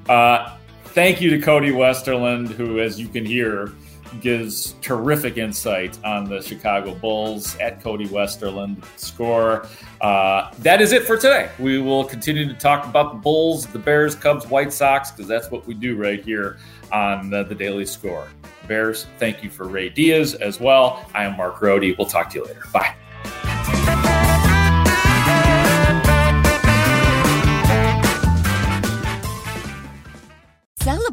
Uh, 0.07 0.55
thank 0.85 1.19
you 1.19 1.29
to 1.31 1.41
Cody 1.41 1.71
Westerlund, 1.71 2.51
who, 2.51 2.79
as 2.79 2.97
you 2.97 3.09
can 3.09 3.25
hear, 3.25 3.73
gives 4.21 4.75
terrific 4.79 5.37
insight 5.37 6.01
on 6.05 6.23
the 6.23 6.41
Chicago 6.41 6.95
Bulls 6.95 7.57
at 7.57 7.83
Cody 7.83 8.07
Westerlund 8.07 8.81
score. 8.97 9.67
Uh, 9.99 10.53
that 10.59 10.81
is 10.81 10.93
it 10.93 11.03
for 11.03 11.17
today. 11.17 11.49
We 11.59 11.81
will 11.81 12.05
continue 12.05 12.47
to 12.47 12.53
talk 12.53 12.85
about 12.85 13.11
the 13.11 13.19
Bulls, 13.19 13.65
the 13.65 13.79
Bears, 13.79 14.15
Cubs, 14.15 14.47
White 14.47 14.71
Sox, 14.71 15.11
because 15.11 15.27
that's 15.27 15.51
what 15.51 15.67
we 15.67 15.73
do 15.73 15.97
right 15.97 16.23
here 16.23 16.59
on 16.93 17.29
the, 17.29 17.43
the 17.43 17.55
Daily 17.55 17.85
Score. 17.85 18.29
Bears, 18.69 19.05
thank 19.19 19.43
you 19.43 19.49
for 19.49 19.67
Ray 19.67 19.89
Diaz 19.89 20.35
as 20.35 20.61
well. 20.61 21.05
I 21.13 21.25
am 21.25 21.35
Mark 21.35 21.59
Grote. 21.59 21.97
We'll 21.97 22.07
talk 22.07 22.29
to 22.29 22.39
you 22.39 22.45
later. 22.45 22.63
Bye. 22.71 22.95